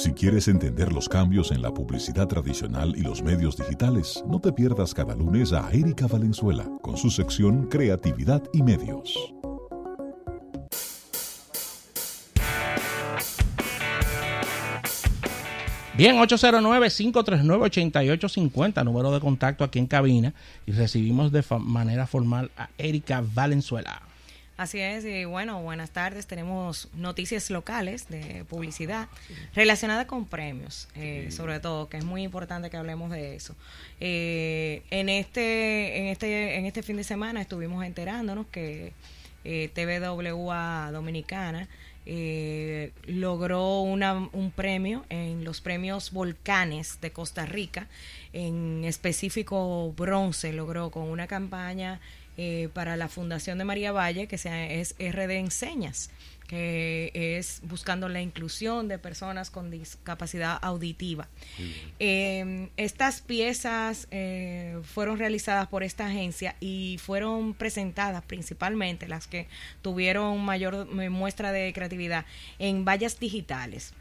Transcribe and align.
Si 0.00 0.12
quieres 0.12 0.48
entender 0.48 0.92
los 0.94 1.10
cambios 1.10 1.52
en 1.52 1.60
la 1.60 1.74
publicidad 1.74 2.26
tradicional 2.26 2.94
y 2.96 3.02
los 3.02 3.22
medios 3.22 3.58
digitales, 3.58 4.24
no 4.26 4.40
te 4.40 4.50
pierdas 4.50 4.94
cada 4.94 5.14
lunes 5.14 5.52
a 5.52 5.70
Erika 5.72 6.06
Valenzuela 6.06 6.66
con 6.80 6.96
su 6.96 7.10
sección 7.10 7.66
Creatividad 7.66 8.42
y 8.54 8.62
Medios. 8.62 9.12
Bien, 15.98 16.16
809-539-8850, 16.16 18.82
número 18.82 19.12
de 19.12 19.20
contacto 19.20 19.64
aquí 19.64 19.80
en 19.80 19.86
cabina, 19.86 20.32
y 20.64 20.72
recibimos 20.72 21.30
de 21.30 21.44
manera 21.60 22.06
formal 22.06 22.50
a 22.56 22.70
Erika 22.78 23.22
Valenzuela. 23.34 24.00
Así 24.60 24.78
es, 24.78 25.06
y 25.06 25.24
bueno, 25.24 25.62
buenas 25.62 25.90
tardes. 25.90 26.26
Tenemos 26.26 26.90
noticias 26.92 27.48
locales 27.48 28.10
de 28.10 28.44
publicidad 28.44 29.08
relacionadas 29.54 30.04
con 30.04 30.26
premios, 30.26 30.86
eh, 30.96 31.28
sobre 31.30 31.60
todo, 31.60 31.88
que 31.88 31.96
es 31.96 32.04
muy 32.04 32.24
importante 32.24 32.68
que 32.68 32.76
hablemos 32.76 33.10
de 33.10 33.36
eso. 33.36 33.56
Eh, 34.00 34.82
en 34.90 35.08
este, 35.08 36.00
en 36.00 36.06
este, 36.08 36.58
en 36.58 36.66
este 36.66 36.82
fin 36.82 36.98
de 36.98 37.04
semana 37.04 37.40
estuvimos 37.40 37.86
enterándonos 37.86 38.48
que 38.48 38.92
eh, 39.44 39.70
TVWA 39.72 40.90
Dominicana 40.92 41.66
eh, 42.06 42.92
logró 43.06 43.80
una, 43.80 44.28
un 44.32 44.50
premio 44.50 45.04
en 45.10 45.44
los 45.44 45.60
premios 45.60 46.12
Volcanes 46.12 47.00
de 47.00 47.12
Costa 47.12 47.46
Rica, 47.46 47.88
en 48.32 48.84
específico 48.84 49.92
bronce, 49.92 50.52
logró 50.52 50.90
con 50.90 51.04
una 51.04 51.26
campaña 51.26 52.00
eh, 52.36 52.68
para 52.72 52.96
la 52.96 53.08
Fundación 53.08 53.58
de 53.58 53.64
María 53.64 53.92
Valle, 53.92 54.26
que 54.26 54.38
sea, 54.38 54.70
es 54.70 54.94
RD 54.98 55.30
Enseñas, 55.32 56.10
que 56.46 57.10
es 57.12 57.60
buscando 57.64 58.08
la 58.08 58.22
inclusión 58.22 58.88
de 58.88 58.98
personas 58.98 59.50
con 59.50 59.70
discapacidad 59.70 60.58
auditiva. 60.62 61.28
Eh, 61.98 62.68
estas 62.76 63.20
piezas 63.20 64.08
eh, 64.10 64.78
fueron 64.84 65.18
realizadas 65.18 65.68
por 65.68 65.82
esta 65.82 66.06
agencia 66.06 66.56
y 66.60 66.98
fueron 67.02 67.52
presentadas 67.52 68.24
principalmente 68.24 69.06
las 69.06 69.26
que 69.26 69.46
tuvieron 69.82 70.42
mayor 70.42 70.86
muestra 71.10 71.52
de 71.52 71.72
creatividad 71.72 72.24
en 72.58 72.84
vallas 72.84 73.20
digitales. 73.20 73.92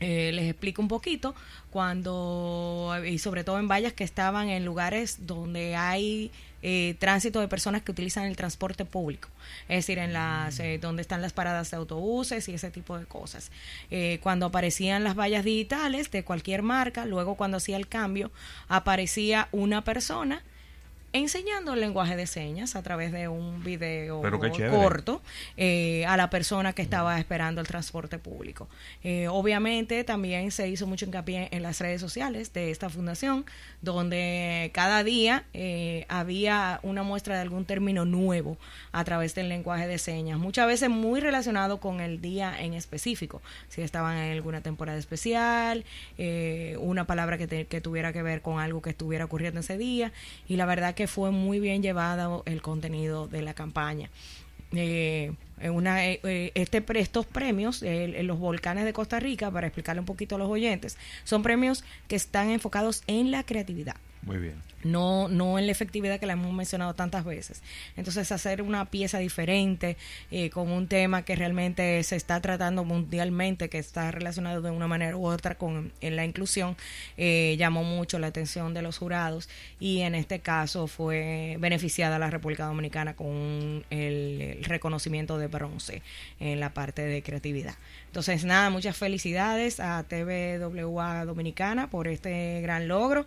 les 0.00 0.50
explico 0.50 0.82
un 0.82 0.88
poquito 0.88 1.34
cuando 1.70 2.94
y 3.06 3.18
sobre 3.18 3.42
todo 3.42 3.58
en 3.58 3.68
vallas 3.68 3.94
que 3.94 4.04
estaban 4.04 4.48
en 4.48 4.64
lugares 4.64 5.26
donde 5.26 5.76
hay 5.76 6.30
eh, 6.66 6.96
tránsito 6.98 7.40
de 7.40 7.48
personas 7.48 7.82
que 7.82 7.92
utilizan 7.92 8.24
el 8.24 8.36
transporte 8.36 8.86
público, 8.86 9.28
es 9.68 9.84
decir, 9.84 9.98
en 9.98 10.14
las 10.14 10.58
eh, 10.60 10.78
donde 10.80 11.02
están 11.02 11.20
las 11.20 11.34
paradas 11.34 11.70
de 11.70 11.76
autobuses 11.76 12.48
y 12.48 12.54
ese 12.54 12.70
tipo 12.70 12.98
de 12.98 13.04
cosas. 13.04 13.50
Eh, 13.90 14.18
cuando 14.22 14.46
aparecían 14.46 15.04
las 15.04 15.14
vallas 15.14 15.44
digitales 15.44 16.10
de 16.10 16.24
cualquier 16.24 16.62
marca, 16.62 17.04
luego 17.04 17.34
cuando 17.34 17.58
hacía 17.58 17.76
el 17.76 17.86
cambio, 17.86 18.32
aparecía 18.66 19.48
una 19.52 19.84
persona 19.84 20.42
enseñando 21.14 21.74
el 21.74 21.80
lenguaje 21.80 22.16
de 22.16 22.26
señas 22.26 22.74
a 22.74 22.82
través 22.82 23.12
de 23.12 23.28
un 23.28 23.62
video 23.62 24.20
corto 24.68 25.22
eh, 25.56 26.04
a 26.06 26.16
la 26.16 26.28
persona 26.28 26.72
que 26.72 26.82
estaba 26.82 27.20
esperando 27.20 27.60
el 27.60 27.68
transporte 27.68 28.18
público. 28.18 28.68
Eh, 29.04 29.28
obviamente 29.28 30.02
también 30.02 30.50
se 30.50 30.68
hizo 30.68 30.88
mucho 30.88 31.06
hincapié 31.06 31.48
en 31.52 31.62
las 31.62 31.80
redes 31.80 32.00
sociales 32.00 32.52
de 32.52 32.72
esta 32.72 32.90
fundación, 32.90 33.46
donde 33.80 34.72
cada 34.74 35.04
día 35.04 35.44
eh, 35.54 36.04
había 36.08 36.80
una 36.82 37.04
muestra 37.04 37.36
de 37.36 37.42
algún 37.42 37.64
término 37.64 38.04
nuevo 38.04 38.58
a 38.90 39.04
través 39.04 39.36
del 39.36 39.48
lenguaje 39.48 39.86
de 39.86 39.98
señas, 39.98 40.40
muchas 40.40 40.66
veces 40.66 40.90
muy 40.90 41.20
relacionado 41.20 41.78
con 41.78 42.00
el 42.00 42.20
día 42.20 42.60
en 42.60 42.74
específico, 42.74 43.40
si 43.68 43.82
estaban 43.82 44.16
en 44.16 44.32
alguna 44.32 44.62
temporada 44.62 44.98
especial, 44.98 45.84
una 46.80 47.06
palabra 47.06 47.38
que, 47.38 47.66
que 47.66 47.80
tuviera 47.80 48.12
que 48.12 48.22
ver 48.22 48.42
con 48.42 48.58
algo 48.58 48.82
que 48.82 48.90
estuviera 48.90 49.24
ocurriendo 49.26 49.60
ese 49.60 49.78
día, 49.78 50.12
y 50.48 50.56
la 50.56 50.66
verdad 50.66 50.94
que 50.94 51.03
fue 51.06 51.30
muy 51.30 51.60
bien 51.60 51.82
llevado 51.82 52.42
el 52.46 52.62
contenido 52.62 53.28
de 53.28 53.42
la 53.42 53.54
campaña. 53.54 54.10
Eh, 54.72 55.32
una, 55.70 56.06
eh, 56.06 56.20
eh, 56.24 56.52
este, 56.54 56.84
estos 56.98 57.26
premios, 57.26 57.82
en 57.82 58.26
los 58.26 58.38
volcanes 58.38 58.84
de 58.84 58.92
Costa 58.92 59.20
Rica, 59.20 59.50
para 59.50 59.66
explicarle 59.66 60.00
un 60.00 60.06
poquito 60.06 60.34
a 60.34 60.38
los 60.38 60.48
oyentes, 60.48 60.98
son 61.24 61.42
premios 61.42 61.84
que 62.08 62.16
están 62.16 62.50
enfocados 62.50 63.02
en 63.06 63.30
la 63.30 63.44
creatividad. 63.44 63.96
Muy 64.24 64.38
bien 64.38 64.74
no, 64.84 65.28
no 65.28 65.58
en 65.58 65.66
la 65.66 65.72
efectividad 65.72 66.20
que 66.20 66.26
la 66.26 66.34
hemos 66.34 66.52
mencionado 66.52 66.94
tantas 66.94 67.24
veces. 67.24 67.62
Entonces, 67.96 68.30
hacer 68.30 68.62
una 68.62 68.84
pieza 68.84 69.18
diferente 69.18 69.96
eh, 70.30 70.50
con 70.50 70.70
un 70.70 70.86
tema 70.86 71.24
que 71.24 71.34
realmente 71.34 72.02
se 72.02 72.16
está 72.16 72.40
tratando 72.40 72.84
mundialmente, 72.84 73.68
que 73.68 73.78
está 73.78 74.10
relacionado 74.10 74.62
de 74.62 74.70
una 74.70 74.86
manera 74.86 75.16
u 75.16 75.26
otra 75.26 75.56
con 75.56 75.92
la 76.00 76.24
inclusión, 76.24 76.76
eh, 77.16 77.56
llamó 77.58 77.82
mucho 77.82 78.18
la 78.18 78.28
atención 78.28 78.74
de 78.74 78.82
los 78.82 78.98
jurados 78.98 79.48
y 79.80 80.00
en 80.00 80.14
este 80.14 80.40
caso 80.40 80.86
fue 80.86 81.56
beneficiada 81.58 82.18
la 82.18 82.30
República 82.30 82.66
Dominicana 82.66 83.14
con 83.14 83.84
el, 83.90 84.62
reconocimiento 84.64 85.38
de 85.38 85.46
bronce 85.46 86.02
en 86.40 86.60
la 86.60 86.72
parte 86.74 87.02
de 87.02 87.22
creatividad. 87.22 87.74
Entonces, 88.06 88.44
nada, 88.44 88.70
muchas 88.70 88.96
felicidades 88.96 89.80
a 89.80 90.04
TVWA 90.04 91.24
Dominicana 91.24 91.90
por 91.90 92.06
este 92.06 92.60
gran 92.60 92.86
logro 92.88 93.26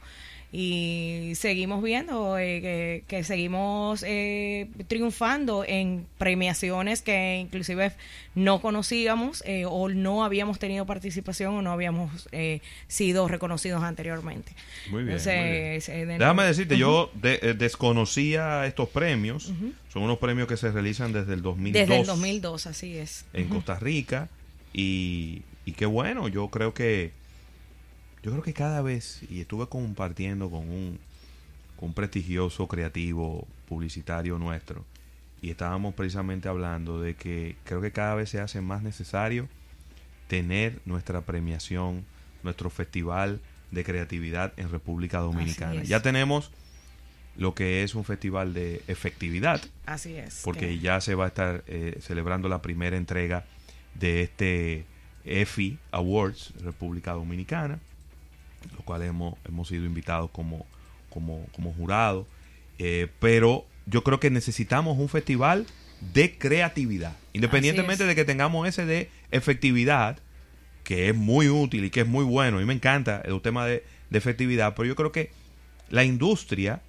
y 0.51 1.33
seguimos 1.35 1.83
viendo 1.83 2.37
eh, 2.37 3.03
que, 3.05 3.23
seguimos 3.25 4.01
eh, 4.07 4.69
triunfando 4.87 5.65
en 5.67 6.05
premiaciones 6.17 7.01
que 7.01 7.39
inclusive 7.41 7.91
no 8.33 8.61
conocíamos 8.61 9.43
eh, 9.45 9.65
o 9.65 9.89
no 9.89 10.23
habíamos 10.23 10.57
tenido 10.57 10.85
participación 10.85 11.55
o 11.55 11.61
no 11.61 11.71
habíamos 11.71 12.29
sido 12.87 13.27
reconocidos 13.27 13.83
anteriormente. 13.83 14.53
Muy 14.89 15.03
bien. 15.03 15.17
Déjame 15.17 16.43
decirte, 16.43 16.77
yo 16.77 17.11
desconocía 17.57 18.65
estos 18.65 18.87
premios. 18.87 19.51
Son 19.91 20.03
unos 20.03 20.17
premios 20.17 20.47
que 20.47 20.55
se 20.55 20.71
realizan 20.71 21.11
desde 21.11 21.33
el 21.33 21.41
2002. 21.41 21.87
Desde 21.87 21.99
el 21.99 22.05
2002, 22.05 22.67
así 22.67 22.97
es. 22.97 23.25
En 23.33 23.49
Costa 23.49 23.77
Rica. 23.79 24.29
Y, 24.73 25.41
y 25.65 25.73
qué 25.73 25.85
bueno, 25.85 26.27
yo 26.27 26.49
creo 26.49 26.73
que 26.73 27.11
yo 28.23 28.31
creo 28.31 28.43
que 28.43 28.53
cada 28.53 28.81
vez, 28.81 29.21
y 29.29 29.41
estuve 29.41 29.67
compartiendo 29.67 30.49
con 30.49 30.69
un, 30.69 30.99
con 31.79 31.93
prestigioso 31.93 32.67
creativo 32.67 33.47
publicitario 33.67 34.37
nuestro, 34.39 34.83
y 35.41 35.51
estábamos 35.51 35.93
precisamente 35.93 36.49
hablando 36.49 36.99
de 36.99 37.15
que 37.15 37.55
creo 37.63 37.81
que 37.81 37.91
cada 37.91 38.15
vez 38.15 38.29
se 38.29 38.39
hace 38.39 38.59
más 38.61 38.81
necesario 38.81 39.47
tener 40.27 40.79
nuestra 40.85 41.21
premiación, 41.21 42.05
nuestro 42.43 42.69
festival 42.69 43.39
de 43.71 43.83
creatividad 43.83 44.53
en 44.57 44.71
República 44.71 45.19
Dominicana. 45.19 45.83
Ya 45.83 46.01
tenemos 46.01 46.51
lo 47.37 47.53
que 47.53 47.83
es 47.83 47.93
un 47.93 48.03
festival 48.03 48.53
de 48.53 48.81
efectividad. 48.87 49.61
Así 49.85 50.15
es. 50.15 50.41
Porque 50.43 50.79
ya 50.79 51.01
se 51.01 51.13
va 51.13 51.25
a 51.25 51.27
estar 51.27 51.63
eh, 51.67 51.99
celebrando 52.01 52.49
la 52.49 52.61
primera 52.61 52.97
entrega 52.97 53.45
de 53.93 54.23
este 54.23 54.85
EFI 55.23 55.77
Awards 55.91 56.53
República 56.61 57.13
Dominicana 57.13 57.79
los 58.73 58.83
cuales 58.83 59.09
hemos, 59.09 59.35
hemos 59.45 59.67
sido 59.67 59.85
invitados 59.85 60.29
como, 60.31 60.65
como, 61.09 61.45
como 61.53 61.73
jurado. 61.73 62.27
Eh, 62.79 63.07
pero 63.19 63.65
yo 63.85 64.03
creo 64.03 64.19
que 64.19 64.29
necesitamos 64.29 64.97
un 64.97 65.09
festival 65.09 65.65
de 66.13 66.37
creatividad, 66.37 67.15
independientemente 67.33 68.05
de 68.05 68.13
que 68.13 68.25
tengamos 68.25 68.67
ese 68.67 68.85
de 68.85 69.09
efectividad, 69.31 70.19
que 70.83 71.09
es 71.09 71.15
muy 71.15 71.49
útil 71.49 71.85
y 71.85 71.89
que 71.89 72.01
es 72.01 72.07
muy 72.07 72.23
bueno, 72.23 72.61
y 72.61 72.65
me 72.65 72.73
encanta 72.73 73.21
el 73.25 73.41
tema 73.41 73.65
de, 73.65 73.83
de 74.09 74.17
efectividad, 74.17 74.75
pero 74.75 74.85
yo 74.85 74.95
creo 74.95 75.11
que 75.11 75.31
la 75.89 76.03
industria 76.03 76.81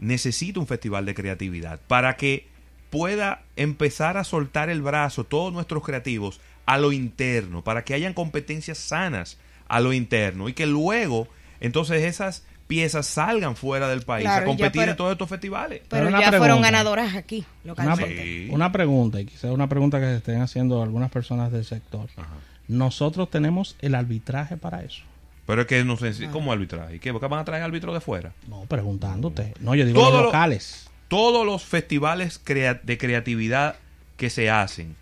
necesita 0.00 0.60
un 0.60 0.66
festival 0.66 1.04
de 1.04 1.14
creatividad 1.14 1.80
para 1.88 2.16
que 2.16 2.46
pueda 2.90 3.42
empezar 3.56 4.16
a 4.16 4.24
soltar 4.24 4.70
el 4.70 4.80
brazo 4.80 5.24
todos 5.24 5.52
nuestros 5.52 5.84
creativos 5.84 6.40
a 6.64 6.78
lo 6.78 6.92
interno, 6.92 7.62
para 7.62 7.84
que 7.84 7.94
hayan 7.94 8.14
competencias 8.14 8.78
sanas 8.78 9.38
a 9.68 9.80
lo 9.80 9.92
interno 9.92 10.48
y 10.48 10.54
que 10.54 10.66
luego 10.66 11.28
entonces 11.60 12.02
esas 12.04 12.44
piezas 12.68 13.06
salgan 13.06 13.56
fuera 13.56 13.88
del 13.88 14.02
país 14.02 14.28
a 14.28 14.44
competir 14.44 14.82
en 14.82 14.96
todos 14.96 15.12
estos 15.12 15.28
festivales. 15.28 15.82
Pero, 15.88 16.10
ya 16.10 16.32
fueron 16.32 16.60
ganadoras 16.60 17.16
aquí, 17.16 17.44
localmente. 17.64 18.48
Una, 18.50 18.70
pregunta, 18.70 19.20
y 19.20 19.24
quizás 19.24 19.50
una 19.50 19.68
pregunta 19.68 19.98
que 19.98 20.06
se 20.06 20.16
estén 20.16 20.40
haciendo 20.40 20.82
algunas 20.82 21.10
personas 21.10 21.50
del 21.50 21.64
sector. 21.64 22.08
Nosotros 22.68 23.30
tenemos 23.30 23.76
el 23.80 23.94
arbitraje 23.94 24.56
para 24.56 24.82
eso. 24.82 25.02
Pero 25.46 25.62
es 25.62 25.66
que 25.66 25.82
no 25.82 25.96
sé, 25.96 26.28
¿cómo 26.30 26.52
arbitraje? 26.52 26.96
¿Y 26.96 26.98
qué? 26.98 27.10
¿Por 27.10 27.22
qué 27.22 27.26
van 27.26 27.40
a 27.40 27.44
traer 27.44 27.62
árbitros 27.62 27.94
de 27.94 28.00
fuera? 28.02 28.34
No, 28.48 28.66
preguntándote. 28.66 29.54
No, 29.60 29.74
yo 29.74 29.86
digo 29.86 30.10
los 30.10 30.24
locales. 30.24 30.90
todos 31.08 31.46
los 31.46 31.64
festivales 31.64 32.42
de 32.44 32.98
creatividad 32.98 33.76
que 34.18 34.28
se 34.28 34.50
hacen, 34.50 34.94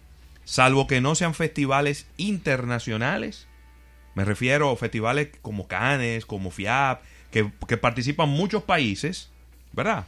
salvo 0.45 0.87
que 0.87 1.01
no 1.01 1.17
sean 1.17 1.35
festivales 1.35 2.07
internacionales, 2.17 3.49
me 4.17 4.25
refiero 4.25 4.71
a 4.71 4.77
festivales 4.77 5.29
como 5.43 5.69
Cannes, 5.69 6.25
como 6.25 6.51
FIAP, 6.51 7.03
que, 7.31 7.77
participan 7.77 8.31
muchos 8.31 8.63
países, 8.63 9.29
¿verdad? 9.73 10.07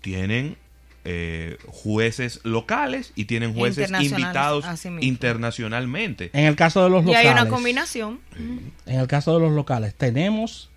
Tienen 0.00 0.56
eh, 1.04 1.58
jueces 1.68 2.40
locales 2.42 3.12
y 3.14 3.26
tienen 3.26 3.54
jueces 3.54 3.88
invitados 3.88 4.64
internacionalmente. 5.00 6.30
En 6.32 6.46
el 6.46 6.56
caso 6.56 6.82
de 6.82 6.90
los 6.90 7.04
Y 7.04 7.06
locales. 7.06 7.26
hay 7.28 7.32
una 7.32 7.48
combinación. 7.48 8.18
En 8.84 8.98
el 8.98 9.06
caso 9.06 9.34
de 9.34 9.40
los 9.40 9.52
locales, 9.52 9.94
tenemos 9.94 10.68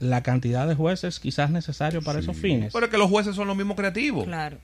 la 0.00 0.22
cantidad 0.22 0.66
de 0.66 0.74
jueces 0.74 1.20
quizás 1.20 1.50
necesario 1.50 2.00
para 2.00 2.20
esos 2.20 2.34
fines. 2.34 2.72
Pero 2.72 2.86
es 2.86 2.90
que 2.90 2.96
los 2.96 3.10
jueces 3.10 3.36
son 3.36 3.46
los 3.46 3.58
mismos 3.58 3.76
creativos. 3.76 4.24
Claro. 4.24 4.56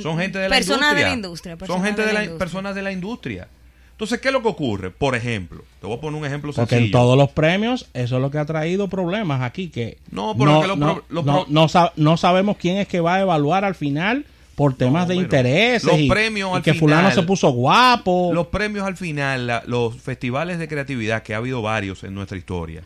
Son 0.00 0.18
gente 0.18 0.38
de 0.38 0.48
la 0.48 0.56
Personas 0.56 0.92
industria. 0.92 1.04
de 1.04 1.10
la 1.10 1.14
industria, 1.14 1.56
Son 1.66 1.84
gente 1.84 2.00
de 2.00 2.08
de 2.08 2.12
la 2.14 2.38
personas 2.38 2.74
de 2.74 2.82
la 2.82 2.90
industria. 2.90 3.48
Entonces, 3.96 4.20
¿qué 4.20 4.28
es 4.28 4.34
lo 4.34 4.42
que 4.42 4.48
ocurre? 4.48 4.90
Por 4.90 5.14
ejemplo, 5.14 5.64
te 5.80 5.86
voy 5.86 5.96
a 5.96 6.00
poner 6.00 6.20
un 6.20 6.26
ejemplo 6.26 6.52
Porque 6.52 6.68
sencillo. 6.68 6.84
en 6.86 6.92
todos 6.92 7.16
los 7.16 7.30
premios, 7.30 7.88
eso 7.94 8.16
es 8.16 8.22
lo 8.22 8.30
que 8.30 8.36
ha 8.38 8.44
traído 8.44 8.88
problemas 8.88 9.40
aquí, 9.40 9.68
que 9.70 9.96
No, 10.10 10.36
pero 10.38 10.60
que 10.60 10.66
los 10.68 10.76
no, 10.78 10.94
pro- 10.96 11.04
los 11.08 11.24
no- 11.24 11.32
pro- 11.44 11.46
no 11.48 11.68
sa- 11.68 11.92
no 11.96 12.16
sabemos 12.18 12.58
quién 12.58 12.76
es 12.76 12.88
que 12.88 13.00
va 13.00 13.14
a 13.14 13.20
evaluar 13.22 13.64
al 13.64 13.74
final 13.74 14.26
por 14.54 14.74
temas 14.74 15.08
de 15.08 15.14
bueno, 15.14 15.24
intereses 15.26 15.84
los 15.84 15.98
y, 15.98 16.08
premios 16.08 16.50
y 16.52 16.56
al 16.56 16.62
que 16.62 16.74
fulano 16.74 17.10
se 17.10 17.22
puso 17.22 17.48
guapo. 17.50 18.32
Los 18.34 18.48
premios 18.48 18.86
al 18.86 18.98
final, 18.98 19.46
la- 19.46 19.62
los 19.66 19.96
festivales 19.96 20.58
de 20.58 20.68
creatividad, 20.68 21.22
que 21.22 21.32
ha 21.32 21.38
habido 21.38 21.62
varios 21.62 22.04
en 22.04 22.14
nuestra 22.14 22.36
historia 22.36 22.82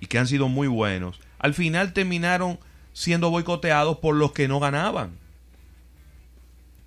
y 0.00 0.06
que 0.06 0.18
han 0.18 0.26
sido 0.26 0.48
muy 0.48 0.68
buenos, 0.68 1.20
al 1.38 1.52
final 1.52 1.92
terminaron 1.92 2.58
siendo 2.94 3.28
boicoteados 3.28 3.98
por 3.98 4.14
los 4.14 4.32
que 4.32 4.48
no 4.48 4.58
ganaban. 4.58 5.19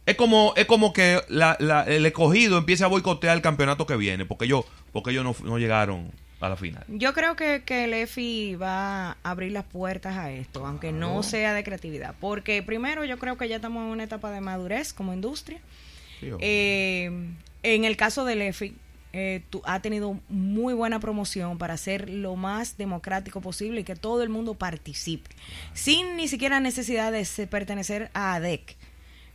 Es 0.05 0.15
como, 0.15 0.53
es 0.57 0.65
como 0.65 0.91
que 0.91 1.21
la- 1.29 1.55
la- 1.59 1.83
el 1.83 2.05
escogido 2.05 2.57
empiece 2.57 2.83
a 2.83 2.87
boicotear 2.87 3.35
el 3.37 3.41
campeonato 3.41 3.85
que 3.85 3.95
viene, 3.95 4.25
porque 4.25 4.45
ellos, 4.45 4.65
porque 4.91 5.11
ellos 5.11 5.23
no, 5.23 5.35
no 5.47 5.57
llegaron 5.57 6.11
a 6.41 6.49
la 6.49 6.57
final. 6.57 6.83
Yo 6.89 7.13
creo 7.13 7.37
que, 7.37 7.63
que 7.65 7.85
el 7.85 7.93
EFI 7.93 8.55
va 8.55 9.11
a 9.11 9.17
abrir 9.23 9.53
las 9.53 9.63
puertas 9.63 10.17
a 10.17 10.29
esto, 10.31 10.65
aunque 10.65 10.91
no 10.91 11.23
sea 11.23 11.53
de 11.53 11.63
creatividad. 11.63 12.15
Porque 12.19 12.61
primero 12.61 13.05
yo 13.05 13.17
creo 13.17 13.37
que 13.37 13.47
ya 13.47 13.55
estamos 13.55 13.81
en 13.85 13.89
una 13.91 14.03
etapa 14.03 14.29
de 14.31 14.41
madurez 14.41 14.91
como 14.91 15.13
industria. 15.13 15.59
Sí, 16.19 16.27
Eh, 16.39 17.09
en 17.63 17.85
el 17.85 17.95
caso 17.95 18.25
del 18.25 18.41
EFI, 18.41 18.75
eh, 19.13 19.41
tú- 19.49 19.61
ha 19.63 19.81
tenido 19.81 20.19
muy 20.27 20.73
buena 20.73 20.99
promoción 20.99 21.57
para 21.57 21.75
hacer 21.75 22.09
lo 22.09 22.35
más 22.35 22.75
democrático 22.77 23.39
posible 23.39 23.79
y 23.81 23.83
que 23.85 23.95
todo 23.95 24.21
el 24.23 24.27
mundo 24.29 24.53
participe, 24.55 25.29
sin 25.73 26.17
ni 26.17 26.27
siquiera 26.27 26.59
necesidad 26.59 27.11
de 27.13 27.23
se- 27.23 27.47
pertenecer 27.47 28.09
a 28.13 28.33
ADEC. 28.35 28.75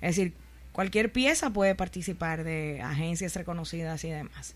Es 0.03 0.17
decir, 0.17 0.35
cualquier 0.79 1.11
pieza 1.11 1.51
puede 1.51 1.75
participar 1.75 2.45
de 2.45 2.81
agencias 2.83 3.35
reconocidas 3.35 4.05
y 4.05 4.11
demás. 4.11 4.55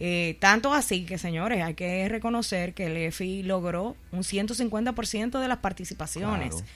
Eh, 0.00 0.38
tanto 0.40 0.72
así 0.72 1.04
que, 1.04 1.18
señores, 1.18 1.62
hay 1.62 1.74
que 1.74 2.08
reconocer 2.08 2.72
que 2.72 2.86
el 2.86 2.96
EFI 2.96 3.42
logró 3.42 3.94
un 4.10 4.20
150% 4.24 5.38
de 5.38 5.46
las 5.46 5.58
participaciones 5.58 6.54
Claro. 6.54 6.66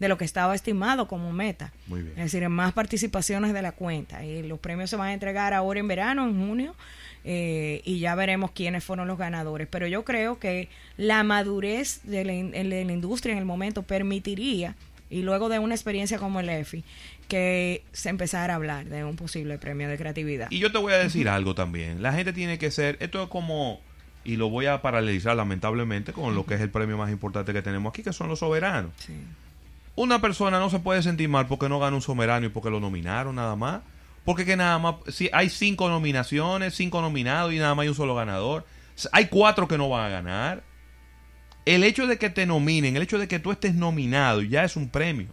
de 0.00 0.08
lo 0.08 0.18
que 0.18 0.24
estaba 0.24 0.52
estimado 0.56 1.06
como 1.06 1.32
meta. 1.32 1.72
Muy 1.86 2.02
bien. 2.02 2.14
Es 2.18 2.24
decir, 2.24 2.42
en 2.42 2.50
más 2.50 2.72
participaciones 2.72 3.52
de 3.52 3.62
la 3.62 3.70
cuenta. 3.70 4.24
Y 4.24 4.42
los 4.42 4.58
premios 4.58 4.90
se 4.90 4.96
van 4.96 5.10
a 5.10 5.12
entregar 5.12 5.54
ahora 5.54 5.78
en 5.78 5.86
verano, 5.86 6.24
en 6.26 6.34
junio, 6.44 6.74
eh, 7.22 7.82
y 7.84 8.00
ya 8.00 8.16
veremos 8.16 8.50
quiénes 8.50 8.82
fueron 8.82 9.06
los 9.06 9.16
ganadores. 9.16 9.68
Pero 9.70 9.86
yo 9.86 10.04
creo 10.04 10.40
que 10.40 10.68
la 10.96 11.22
madurez 11.22 12.00
de 12.02 12.24
la, 12.24 12.32
de 12.32 12.84
la 12.84 12.92
industria 12.92 13.30
en 13.30 13.38
el 13.38 13.44
momento 13.44 13.84
permitiría, 13.84 14.74
y 15.08 15.22
luego 15.22 15.48
de 15.48 15.60
una 15.60 15.74
experiencia 15.76 16.18
como 16.18 16.40
el 16.40 16.48
EFI, 16.48 16.82
que 17.30 17.84
se 17.92 18.08
empezara 18.08 18.54
a 18.54 18.56
hablar 18.56 18.86
de 18.86 19.04
un 19.04 19.14
posible 19.14 19.56
premio 19.56 19.88
de 19.88 19.96
creatividad. 19.96 20.48
Y 20.50 20.58
yo 20.58 20.72
te 20.72 20.78
voy 20.78 20.92
a 20.92 20.98
decir 20.98 21.28
algo 21.28 21.54
también. 21.54 22.02
La 22.02 22.12
gente 22.12 22.32
tiene 22.32 22.58
que 22.58 22.72
ser, 22.72 22.96
esto 22.98 23.22
es 23.22 23.28
como, 23.28 23.80
y 24.24 24.36
lo 24.36 24.50
voy 24.50 24.66
a 24.66 24.82
paralelizar 24.82 25.36
lamentablemente 25.36 26.12
con 26.12 26.34
lo 26.34 26.44
que 26.44 26.54
es 26.54 26.60
el 26.60 26.70
premio 26.70 26.98
más 26.98 27.08
importante 27.10 27.52
que 27.52 27.62
tenemos 27.62 27.90
aquí, 27.90 28.02
que 28.02 28.12
son 28.12 28.28
los 28.28 28.40
soberanos. 28.40 28.90
Sí. 28.98 29.14
Una 29.94 30.20
persona 30.20 30.58
no 30.58 30.70
se 30.70 30.80
puede 30.80 31.02
sentir 31.02 31.28
mal 31.28 31.46
porque 31.46 31.68
no 31.68 31.78
gana 31.78 31.94
un 31.94 32.02
soberano 32.02 32.46
y 32.46 32.48
porque 32.48 32.68
lo 32.68 32.80
nominaron 32.80 33.36
nada 33.36 33.54
más. 33.54 33.80
Porque 34.24 34.44
que 34.44 34.56
nada 34.56 34.78
más, 34.80 34.96
si 35.08 35.30
hay 35.32 35.48
cinco 35.48 35.88
nominaciones, 35.88 36.74
cinco 36.74 37.00
nominados 37.00 37.52
y 37.52 37.58
nada 37.58 37.76
más 37.76 37.84
hay 37.84 37.90
un 37.90 37.94
solo 37.94 38.16
ganador. 38.16 38.66
Hay 39.12 39.26
cuatro 39.26 39.68
que 39.68 39.78
no 39.78 39.88
van 39.88 40.06
a 40.06 40.08
ganar. 40.08 40.64
El 41.64 41.84
hecho 41.84 42.08
de 42.08 42.18
que 42.18 42.28
te 42.28 42.44
nominen, 42.44 42.96
el 42.96 43.02
hecho 43.02 43.20
de 43.20 43.28
que 43.28 43.38
tú 43.38 43.52
estés 43.52 43.76
nominado 43.76 44.42
ya 44.42 44.64
es 44.64 44.74
un 44.74 44.88
premio. 44.88 45.28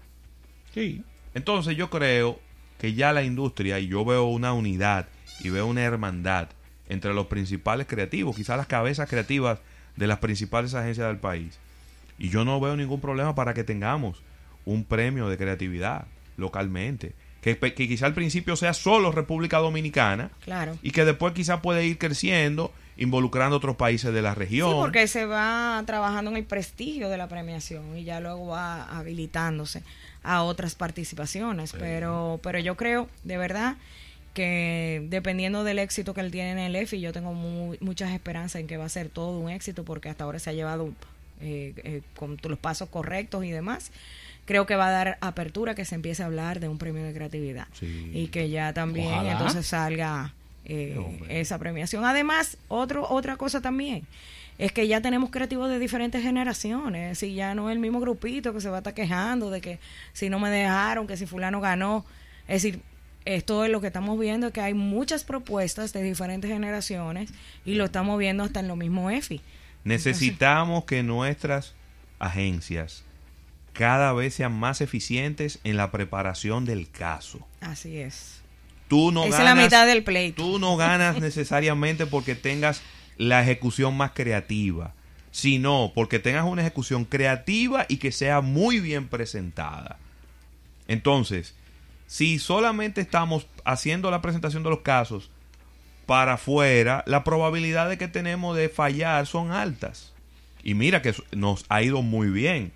Sí. 0.75 1.03
Entonces 1.37 1.77
yo 1.77 1.91
creo 1.91 2.39
que 2.79 2.93
ya 2.95 3.13
la 3.13 3.21
industria, 3.23 3.79
y 3.79 3.87
yo 3.87 4.03
veo 4.03 4.25
una 4.25 4.53
unidad 4.53 5.07
y 5.39 5.49
veo 5.49 5.67
una 5.67 5.83
hermandad 5.83 6.49
entre 6.89 7.13
los 7.13 7.27
principales 7.27 7.85
creativos, 7.85 8.35
quizás 8.35 8.57
las 8.57 8.65
cabezas 8.65 9.07
creativas 9.07 9.59
de 9.95 10.07
las 10.07 10.17
principales 10.17 10.73
agencias 10.73 11.07
del 11.07 11.17
país. 11.17 11.59
Y 12.17 12.29
yo 12.29 12.43
no 12.43 12.59
veo 12.59 12.75
ningún 12.75 12.99
problema 13.01 13.35
para 13.35 13.53
que 13.53 13.63
tengamos 13.63 14.23
un 14.65 14.83
premio 14.83 15.29
de 15.29 15.37
creatividad 15.37 16.07
localmente. 16.37 17.13
Que, 17.41 17.55
quizá 17.75 18.07
al 18.07 18.15
principio 18.15 18.55
sea 18.55 18.73
solo 18.73 19.11
República 19.11 19.59
Dominicana 19.59 20.31
Claro. 20.43 20.75
y 20.81 20.89
que 20.89 21.05
después 21.05 21.33
quizá 21.33 21.61
puede 21.61 21.85
ir 21.85 21.99
creciendo, 21.99 22.73
involucrando 22.97 23.55
a 23.55 23.57
otros 23.57 23.75
países 23.75 24.13
de 24.13 24.21
la 24.21 24.33
región. 24.35 24.69
Sí, 24.71 24.75
porque 24.79 25.07
se 25.07 25.25
va 25.25 25.81
trabajando 25.85 26.31
en 26.31 26.37
el 26.37 26.43
prestigio 26.43 27.09
de 27.09 27.17
la 27.17 27.27
premiación 27.27 27.97
y 27.97 28.03
ya 28.03 28.19
luego 28.19 28.47
va 28.47 28.83
habilitándose 28.97 29.83
a 30.23 30.43
otras 30.43 30.75
participaciones. 30.75 31.73
Pero, 31.77 32.39
pero 32.43 32.59
yo 32.59 32.75
creo, 32.75 33.07
de 33.23 33.37
verdad, 33.37 33.75
que 34.33 35.05
dependiendo 35.09 35.63
del 35.63 35.79
éxito 35.79 36.13
que 36.13 36.21
él 36.21 36.31
tiene 36.31 36.51
en 36.51 36.59
el 36.59 36.75
EFI, 36.75 36.99
yo 37.01 37.11
tengo 37.13 37.33
mu- 37.33 37.75
muchas 37.79 38.11
esperanzas 38.11 38.61
en 38.61 38.67
que 38.67 38.77
va 38.77 38.85
a 38.85 38.89
ser 38.89 39.09
todo 39.09 39.39
un 39.39 39.49
éxito 39.49 39.83
porque 39.83 40.09
hasta 40.09 40.23
ahora 40.25 40.39
se 40.39 40.49
ha 40.49 40.53
llevado 40.53 40.91
eh, 41.41 41.73
eh, 41.77 42.01
con 42.15 42.37
los 42.43 42.59
pasos 42.59 42.89
correctos 42.89 43.43
y 43.45 43.51
demás. 43.51 43.91
Creo 44.45 44.65
que 44.65 44.75
va 44.75 44.87
a 44.87 44.91
dar 44.91 45.17
apertura 45.21 45.75
que 45.75 45.85
se 45.85 45.95
empiece 45.95 46.23
a 46.23 46.27
hablar 46.27 46.59
de 46.59 46.67
un 46.69 46.77
premio 46.77 47.03
de 47.03 47.13
creatividad 47.13 47.67
Sí. 47.73 48.11
y 48.13 48.27
que 48.27 48.49
ya 48.49 48.73
también 48.73 49.07
Ojalá. 49.13 49.31
entonces 49.33 49.65
salga 49.67 50.33
eh, 50.69 50.99
esa 51.29 51.57
premiación. 51.57 52.03
Además, 52.03 52.57
otro, 52.67 53.07
otra 53.09 53.37
cosa 53.37 53.61
también 53.61 54.05
es 54.57 54.71
que 54.71 54.87
ya 54.87 55.01
tenemos 55.01 55.29
creativos 55.29 55.69
de 55.69 55.79
diferentes 55.79 56.21
generaciones. 56.21 57.19
Si 57.19 57.33
ya 57.33 57.55
no 57.55 57.69
es 57.69 57.73
el 57.73 57.79
mismo 57.79 57.99
grupito 57.99 58.53
que 58.53 58.61
se 58.61 58.69
va 58.69 58.77
a 58.77 58.79
estar 58.79 58.93
quejando 58.93 59.49
de 59.49 59.61
que 59.61 59.79
si 60.13 60.29
no 60.29 60.39
me 60.39 60.49
dejaron, 60.49 61.07
que 61.07 61.15
si 61.15 61.25
fulano 61.25 61.61
ganó. 61.61 62.05
Es 62.47 62.63
decir, 62.63 62.81
esto 63.25 63.63
es 63.63 63.71
lo 63.71 63.81
que 63.81 63.87
estamos 63.87 64.19
viendo, 64.19 64.51
que 64.51 64.61
hay 64.61 64.73
muchas 64.73 65.23
propuestas 65.23 65.93
de 65.93 66.01
diferentes 66.01 66.49
generaciones 66.49 67.31
y 67.65 67.75
lo 67.75 67.85
estamos 67.85 68.17
viendo 68.17 68.43
hasta 68.43 68.59
en 68.59 68.67
lo 68.67 68.75
mismo 68.75 69.09
EFI. 69.09 69.41
Necesitamos 69.83 70.85
que 70.85 71.03
nuestras 71.03 71.75
agencias 72.19 73.03
cada 73.73 74.11
vez 74.11 74.33
sean 74.33 74.53
más 74.53 74.81
eficientes 74.81 75.59
en 75.63 75.77
la 75.77 75.91
preparación 75.91 76.65
del 76.65 76.89
caso. 76.89 77.45
Así 77.61 77.97
es. 77.97 78.41
Tú 78.87 79.11
no 79.11 79.23
ganas, 79.23 79.39
es 79.39 79.45
la 79.45 79.55
mitad 79.55 79.85
del 79.85 80.03
pleito. 80.03 80.41
Tú 80.41 80.59
no 80.59 80.77
ganas 80.77 81.17
necesariamente 81.21 82.05
porque 82.05 82.35
tengas 82.35 82.81
la 83.17 83.41
ejecución 83.41 83.97
más 83.97 84.11
creativa, 84.11 84.93
sino 85.31 85.91
porque 85.93 86.19
tengas 86.19 86.45
una 86.45 86.61
ejecución 86.61 87.05
creativa 87.05 87.85
y 87.89 87.97
que 87.97 88.11
sea 88.11 88.41
muy 88.41 88.79
bien 88.79 89.07
presentada. 89.07 89.97
Entonces, 90.87 91.55
si 92.05 92.39
solamente 92.39 93.01
estamos 93.01 93.47
haciendo 93.65 94.09
la 94.09 94.21
presentación 94.21 94.63
de 94.63 94.69
los 94.69 94.79
casos 94.79 95.29
para 96.05 96.33
afuera, 96.33 97.03
la 97.05 97.23
probabilidad 97.23 97.89
de 97.89 97.97
que 97.97 98.07
tenemos 98.07 98.55
de 98.55 98.69
fallar 98.69 99.27
son 99.27 99.51
altas. 99.51 100.13
Y 100.63 100.73
mira 100.73 101.01
que 101.01 101.13
nos 101.33 101.65
ha 101.69 101.81
ido 101.81 102.01
muy 102.01 102.29
bien. 102.29 102.71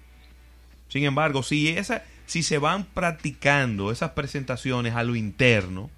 Sin 0.89 1.05
embargo, 1.05 1.41
si, 1.41 1.69
esa, 1.69 2.03
si 2.25 2.43
se 2.43 2.57
van 2.57 2.83
practicando 2.83 3.91
esas 3.91 4.11
presentaciones 4.11 4.95
a 4.95 5.03
lo 5.03 5.15
interno, 5.15 5.89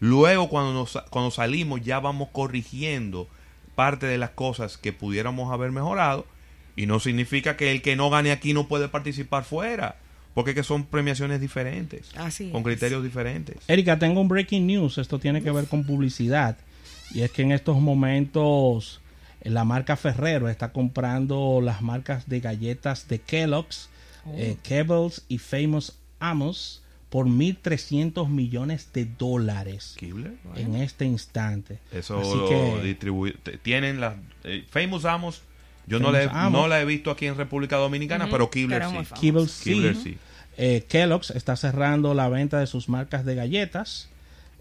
luego 0.00 0.48
cuando, 0.48 0.72
nos, 0.72 0.98
cuando 1.10 1.30
salimos 1.30 1.82
ya 1.82 2.00
vamos 2.00 2.28
corrigiendo 2.32 3.28
parte 3.76 4.06
de 4.06 4.18
las 4.18 4.30
cosas 4.30 4.76
que 4.78 4.92
pudiéramos 4.92 5.52
haber 5.52 5.70
mejorado. 5.70 6.26
Y 6.74 6.86
no 6.86 7.00
significa 7.00 7.56
que 7.56 7.70
el 7.70 7.80
que 7.80 7.96
no 7.96 8.10
gane 8.10 8.32
aquí 8.32 8.52
no 8.52 8.68
puede 8.68 8.88
participar 8.88 9.44
fuera. 9.44 9.96
Porque 10.34 10.54
que 10.54 10.62
son 10.62 10.84
premiaciones 10.84 11.40
diferentes. 11.40 12.10
Así 12.16 12.50
con 12.50 12.60
es. 12.60 12.66
criterios 12.66 13.02
diferentes. 13.02 13.56
Erika, 13.68 13.98
tengo 13.98 14.20
un 14.20 14.28
breaking 14.28 14.66
news. 14.66 14.98
Esto 14.98 15.18
tiene 15.18 15.42
que 15.42 15.50
ver 15.50 15.66
con 15.66 15.84
publicidad. 15.84 16.58
Y 17.12 17.22
es 17.22 17.30
que 17.30 17.42
en 17.42 17.52
estos 17.52 17.78
momentos 17.78 19.00
eh, 19.40 19.50
la 19.50 19.64
marca 19.64 19.96
Ferrero 19.96 20.48
está 20.48 20.72
comprando 20.72 21.60
las 21.62 21.80
marcas 21.80 22.28
de 22.28 22.40
galletas 22.40 23.08
de 23.08 23.20
Kellogg's, 23.20 23.88
eh, 24.34 24.56
Kebbles 24.62 25.24
y 25.28 25.38
Famous 25.38 25.96
Amos 26.18 26.82
por 27.16 27.28
1.300 27.28 28.28
millones 28.28 28.90
de 28.92 29.06
dólares 29.06 29.94
Kibler. 29.98 30.34
en 30.54 30.74
este 30.74 31.06
instante. 31.06 31.78
Eso 31.90 32.20
Así 32.20 32.34
lo 32.34 32.46
que 32.46 33.58
tienen 33.62 34.02
las 34.02 34.16
eh, 34.44 34.66
Famous 34.68 35.06
Amos. 35.06 35.40
Yo 35.86 35.98
no 35.98 36.12
la, 36.12 36.24
he, 36.24 36.26
Famous 36.26 36.44
Amos. 36.44 36.60
no 36.60 36.68
la 36.68 36.82
he 36.82 36.84
visto 36.84 37.10
aquí 37.10 37.24
en 37.24 37.38
República 37.38 37.76
Dominicana, 37.76 38.28
pero 38.30 38.50
Kibler 38.50 38.82
pero 38.82 39.02
sí. 39.02 39.14
Kibbles 39.18 39.50
sí. 39.50 39.72
Kibler 39.72 39.96
sí. 39.96 40.18
Eh, 40.58 40.84
Kellogg's 40.90 41.30
está 41.30 41.56
cerrando 41.56 42.12
la 42.12 42.28
venta 42.28 42.60
de 42.60 42.66
sus 42.66 42.90
marcas 42.90 43.24
de 43.24 43.34
galletas. 43.34 44.10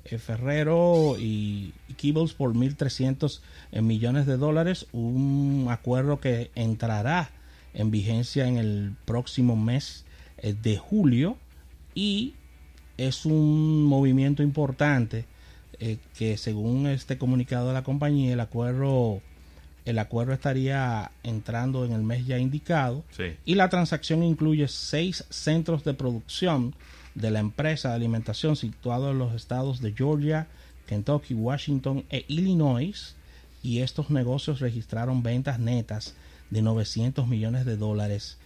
eh, 0.06 0.18
Ferrero 0.18 1.18
y, 1.20 1.74
y 1.90 1.94
Kibbles 1.96 2.32
por 2.36 2.54
1.300 2.54 3.42
eh, 3.74 3.82
millones 3.82 4.28
de 4.28 4.38
dólares. 4.38 4.88
Un 4.94 5.68
acuerdo 5.70 6.22
que 6.22 6.52
entrará 6.56 7.32
en 7.74 7.92
vigencia 7.92 8.48
en 8.48 8.56
el 8.56 8.94
próximo 9.04 9.58
mes 9.58 10.06
eh, 10.38 10.54
de 10.54 10.78
julio. 10.78 11.36
Y 11.94 12.36
es 12.98 13.26
un 13.26 13.84
movimiento 13.84 14.44
importante 14.44 15.26
eh, 15.80 15.98
que 16.18 16.38
según 16.38 16.88
este 16.88 17.18
comunicado 17.18 17.68
de 17.68 17.74
la 17.74 17.84
compañía, 17.84 18.34
el 18.34 18.40
acuerdo 18.40 19.22
el 19.86 20.00
acuerdo 20.00 20.34
estaría 20.34 21.12
entrando 21.22 21.86
en 21.86 21.92
el 21.92 22.02
mes 22.02 22.26
ya 22.26 22.40
indicado 22.40 23.04
Sí. 23.16 23.36
y 23.46 23.54
la 23.54 23.70
transacción 23.70 24.24
incluye 24.24 24.68
seis 24.68 25.26
centros 25.30 25.84
de 25.84 25.94
producción 25.94 26.74
de 27.14 27.30
la 27.30 27.40
empresa 27.40 27.90
de 27.90 27.96
alimentación 27.96 28.56
situados 28.56 29.12
en 29.12 29.20
los 29.20 29.36
estados 29.36 29.82
de 29.82 29.94
Georgia, 29.94 30.48
Kentucky, 30.88 31.36
Washington 31.36 32.04
e 32.10 32.26
Illinois 32.28 33.16
y 33.62 33.80
estos 33.82 34.10
negocios 34.10 34.60
registraron 34.60 35.22
ventas 35.22 35.60
netas 35.60 36.16
de 36.50 36.64
900 36.64 37.28
millones 37.28 37.66
de 37.66 37.78
dólares 37.78 38.38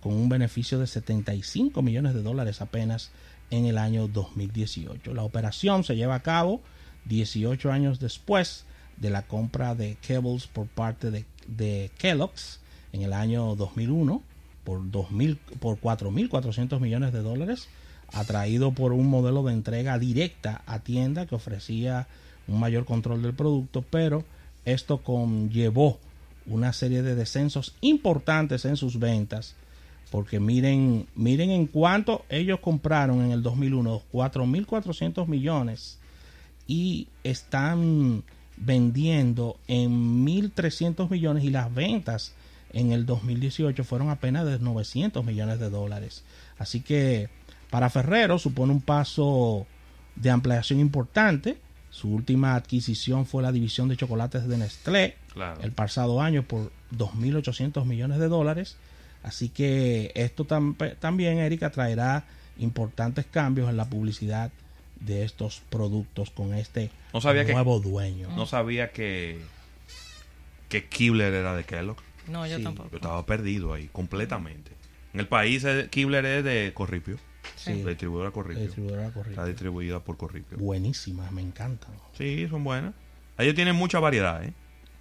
con 0.00 0.12
un 0.14 0.28
beneficio 0.28 0.78
de 0.78 0.86
75 0.86 1.82
millones 1.82 2.14
de 2.14 2.22
dólares 2.22 2.60
apenas 2.60 3.10
en 3.50 3.66
el 3.66 3.78
año 3.78 4.08
2018. 4.08 5.14
La 5.14 5.22
operación 5.22 5.84
se 5.84 5.96
lleva 5.96 6.16
a 6.16 6.22
cabo 6.22 6.60
18 7.06 7.70
años 7.70 8.00
después 8.00 8.64
de 8.96 9.10
la 9.10 9.22
compra 9.22 9.74
de 9.74 9.96
Cables 10.06 10.46
por 10.46 10.66
parte 10.66 11.10
de, 11.10 11.90
Kellogg's 11.98 12.60
en 12.92 13.02
el 13.02 13.12
año 13.12 13.54
2001 13.56 14.22
por 14.64 14.90
2000 14.90 15.36
por 15.60 15.78
4.400 15.78 16.80
millones 16.80 17.12
de 17.12 17.22
dólares, 17.22 17.68
atraído 18.12 18.72
por 18.72 18.92
un 18.92 19.06
modelo 19.06 19.44
de 19.44 19.52
entrega 19.52 19.98
directa 19.98 20.62
a 20.66 20.80
tienda 20.80 21.26
que 21.26 21.36
ofrecía 21.36 22.08
un 22.48 22.58
mayor 22.58 22.84
control 22.84 23.22
del 23.22 23.34
producto, 23.34 23.84
pero 23.88 24.24
esto 24.64 24.98
conllevó 24.98 26.00
una 26.46 26.72
serie 26.72 27.02
de 27.02 27.14
descensos 27.14 27.74
importantes 27.80 28.64
en 28.64 28.76
sus 28.76 28.98
ventas, 28.98 29.54
porque 30.10 30.40
miren, 30.40 31.06
miren 31.14 31.50
en 31.50 31.66
cuánto 31.66 32.24
ellos 32.28 32.60
compraron 32.60 33.24
en 33.24 33.32
el 33.32 33.42
2001, 33.42 34.02
4.400 34.12 35.26
millones 35.26 35.98
y 36.66 37.08
están 37.24 38.24
vendiendo 38.56 39.58
en 39.68 40.24
1.300 40.24 41.10
millones 41.10 41.44
y 41.44 41.50
las 41.50 41.72
ventas 41.74 42.34
en 42.72 42.92
el 42.92 43.06
2018 43.06 43.84
fueron 43.84 44.10
apenas 44.10 44.44
de 44.46 44.58
900 44.58 45.24
millones 45.24 45.58
de 45.60 45.70
dólares. 45.70 46.24
Así 46.58 46.80
que 46.80 47.28
para 47.70 47.90
Ferrero 47.90 48.38
supone 48.38 48.72
un 48.72 48.80
paso 48.80 49.66
de 50.14 50.30
ampliación 50.30 50.80
importante. 50.80 51.58
Su 51.90 52.10
última 52.10 52.54
adquisición 52.54 53.26
fue 53.26 53.42
la 53.42 53.52
división 53.52 53.88
de 53.88 53.96
chocolates 53.96 54.46
de 54.46 54.58
Nestlé 54.58 55.16
Claro. 55.32 55.60
el 55.62 55.72
pasado 55.72 56.20
año 56.20 56.42
por 56.42 56.72
2.800 56.96 57.84
millones 57.84 58.18
de 58.18 58.28
dólares. 58.28 58.76
Así 59.26 59.48
que 59.48 60.12
esto 60.14 60.46
tam- 60.46 60.76
también, 60.98 61.38
Erika, 61.38 61.70
traerá 61.70 62.24
importantes 62.58 63.26
cambios 63.26 63.68
en 63.68 63.76
la 63.76 63.84
publicidad 63.84 64.50
de 65.00 65.24
estos 65.24 65.60
productos 65.68 66.30
con 66.30 66.54
este 66.54 66.90
No 67.12 67.20
sabía 67.20 67.44
que- 67.44 67.52
nuevo 67.52 67.80
dueño. 67.80 68.28
No 68.36 68.46
sabía 68.46 68.92
que, 68.92 69.38
que 70.68 70.84
Kibler 70.88 71.34
era 71.34 71.54
de 71.54 71.64
Kellogg. 71.64 71.98
No, 72.28 72.46
yo 72.46 72.56
Sí. 72.58 72.62
tampoco. 72.62 72.88
Yo 72.90 72.96
estaba 72.96 73.26
perdido 73.26 73.72
ahí, 73.74 73.88
completamente. 73.92 74.70
En 75.12 75.20
el 75.20 75.28
país, 75.28 75.64
eh, 75.64 75.88
Kibler 75.90 76.24
es 76.24 76.44
de 76.44 76.72
Corripio. 76.74 77.18
Sí. 77.56 77.82
La 77.82 77.90
distribuidora 77.90 78.30
Corripio. 78.30 78.62
Distribuidora 78.64 79.10
Corripio. 79.10 79.30
Está 79.32 79.44
distribuida 79.46 80.00
por 80.00 80.16
Corripio. 80.16 80.58
Buenísimas, 80.58 81.30
me 81.32 81.42
encantan. 81.42 81.90
Sí, 82.16 82.46
son 82.48 82.64
buenas. 82.64 82.94
Ellos 83.38 83.54
tienen 83.54 83.74
mucha 83.76 83.98
variedad, 84.00 84.42
¿eh? 84.44 84.52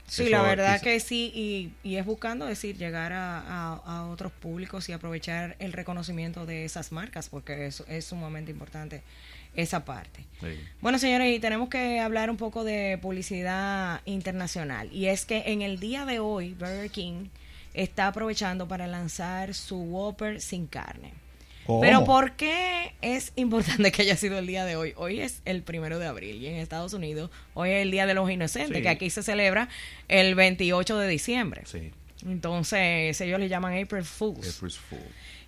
Sí, 0.07 0.23
Eso 0.23 0.31
la 0.31 0.43
verdad 0.43 0.81
que 0.81 0.99
sí, 0.99 1.31
y, 1.33 1.71
y 1.87 1.95
es 1.95 2.05
buscando 2.05 2.45
decir, 2.45 2.77
llegar 2.77 3.11
a, 3.11 3.39
a- 3.39 3.81
a 3.85 4.05
otros 4.07 4.31
públicos 4.31 4.87
y 4.87 4.93
aprovechar 4.93 5.55
el 5.59 5.73
reconocimiento 5.73 6.45
de 6.45 6.63
esas 6.65 6.91
marcas, 6.91 7.29
porque 7.29 7.65
eso 7.65 7.85
es 7.87 8.05
sumamente 8.05 8.51
importante 8.51 9.01
esa 9.55 9.83
parte. 9.83 10.25
Sí. 10.41 10.59
Bueno, 10.81 10.99
señores, 10.99 11.35
y 11.35 11.39
tenemos 11.39 11.69
que 11.69 11.99
hablar 11.99 12.29
un 12.29 12.37
poco 12.37 12.63
de 12.63 12.99
publicidad 13.01 14.01
internacional. 14.05 14.91
Y 14.91 15.07
es 15.07 15.25
que 15.25 15.43
en 15.47 15.61
el 15.63 15.79
día 15.79 16.05
de 16.05 16.19
hoy, 16.19 16.53
Burger 16.53 16.89
King 16.91 17.29
está 17.73 18.07
aprovechando 18.07 18.67
para 18.67 18.85
lanzar 18.85 19.53
su 19.53 19.77
Whopper 19.77 20.39
sin 20.41 20.67
carne. 20.67 21.13
¿Cómo? 21.65 21.81
Pero 21.81 22.05
¿por 22.05 22.33
qué 22.33 22.93
es 23.01 23.31
importante 23.35 23.91
que 23.91 24.03
haya 24.03 24.15
sido 24.15 24.37
el 24.39 24.47
día 24.47 24.65
de 24.65 24.75
hoy? 24.75 24.93
Hoy 24.97 25.19
es 25.19 25.41
el 25.45 25.63
primero 25.63 25.97
de 25.99 26.05
abril 26.07 26.35
y 26.41 26.47
en 26.47 26.55
Estados 26.55 26.93
Unidos 26.93 27.31
hoy 27.53 27.71
es 27.71 27.81
el 27.81 27.91
Día 27.91 28.05
de 28.05 28.13
los 28.13 28.29
Inocentes, 28.29 28.77
Sí. 28.77 28.83
que 28.83 28.89
aquí 28.89 29.09
se 29.09 29.23
celebra 29.23 29.67
el 30.07 30.35
28 30.35 30.97
de 30.99 31.07
diciembre. 31.07 31.61
Sí. 31.65 31.91
Entonces 32.25 33.19
ellos 33.21 33.39
le 33.39 33.49
llaman 33.49 33.73
April 33.81 34.03
Fools. 34.03 34.61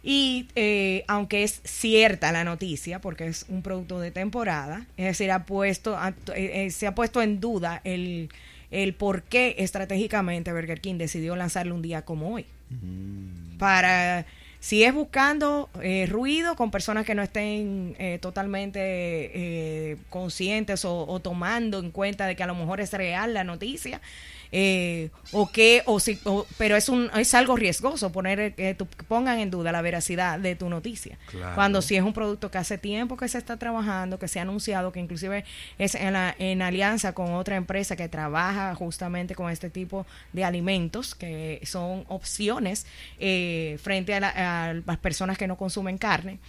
Y 0.03 0.47
eh, 0.55 1.03
aunque 1.07 1.43
es 1.43 1.59
cierta 1.65 2.31
la 2.31 2.43
noticia, 2.43 3.01
porque 3.01 3.27
es 3.27 3.45
un 3.50 3.62
producto 3.62 4.00
de 4.00 4.12
temporada, 4.12 4.86
es 4.95 5.05
decir, 5.05 5.31
ha 5.31 5.45
puesto, 5.45 5.97
ha- 5.97 6.13
eh, 6.36 6.65
eh, 6.65 6.69
se 6.71 6.88
ha 6.88 6.95
puesto 6.95 7.21
en 7.21 7.39
duda 7.39 7.81
el, 7.83 8.29
el 8.71 8.93
por 8.93 9.24
qué 9.24 9.55
estratégicamente 9.57 10.53
Burger 10.53 10.79
King 10.81 10.95
decidió 10.95 11.36
lanzarle 11.36 11.74
un 11.74 11.81
día 11.81 12.03
como 12.03 12.33
hoy. 12.36 12.45
Mm. 12.69 13.57
Para, 13.57 14.25
si 14.59 14.83
es 14.83 14.93
buscando 14.93 15.69
eh, 15.81 16.07
ruido 16.09 16.55
con 16.55 16.71
personas 16.71 17.05
que 17.05 17.15
no 17.15 17.21
estén 17.21 17.95
eh, 17.99 18.17
totalmente 18.21 18.79
eh, 18.81 19.97
conscientes 20.09 20.83
o, 20.85 21.07
o 21.07 21.19
tomando 21.19 21.79
en 21.79 21.91
cuenta 21.91 22.25
de 22.25 22.35
que 22.35 22.43
a 22.43 22.47
lo 22.47 22.55
mejor 22.55 22.81
es 22.81 22.91
real 22.93 23.33
la 23.33 23.43
noticia, 23.43 24.01
eh, 24.51 25.09
o 25.31 25.51
que, 25.51 25.83
o 25.85 25.99
si, 25.99 26.19
o- 26.23 26.45
pero 26.57 26.75
es 26.75 26.89
un 26.89 27.09
es 27.15 27.33
algo 27.33 27.55
riesgoso 27.55 28.11
poner 28.11 28.39
eh, 28.39 28.53
que 28.55 28.75
que 28.77 29.03
pongan 29.07 29.39
en 29.39 29.51
duda 29.51 29.71
la 29.71 29.81
veracidad 29.81 30.39
de 30.39 30.55
tu 30.55 30.69
noticia. 30.69 31.17
Claro. 31.27 31.55
Cuando 31.55 31.81
si 31.81 31.95
es 31.95 32.03
un 32.03 32.13
producto 32.13 32.49
que 32.51 32.57
hace 32.57 32.77
tiempo 32.77 33.17
que 33.17 33.27
se 33.27 33.37
está 33.37 33.57
trabajando, 33.57 34.19
que 34.19 34.27
se 34.27 34.39
ha 34.39 34.43
anunciado, 34.43 34.91
que 34.91 34.99
inclusive 34.99 35.43
es 35.77 35.95
en, 35.95 36.13
la- 36.13 36.35
en 36.39 36.61
alianza 36.61 37.13
con 37.13 37.33
otra 37.33 37.55
empresa 37.55 37.95
que 37.95 38.07
trabaja 38.09 38.73
justamente 38.75 39.35
con 39.35 39.51
este 39.51 39.69
tipo 39.69 40.05
de 40.33 40.43
alimentos, 40.43 41.15
que 41.15 41.59
son 41.65 42.05
opciones 42.07 42.85
eh, 43.19 43.77
frente 43.81 44.13
a, 44.13 44.19
la- 44.19 44.69
a 44.69 44.73
las 44.73 44.97
personas 44.97 45.37
que 45.37 45.47
no 45.47 45.57
consumen 45.57 45.97
carne. 45.97 46.39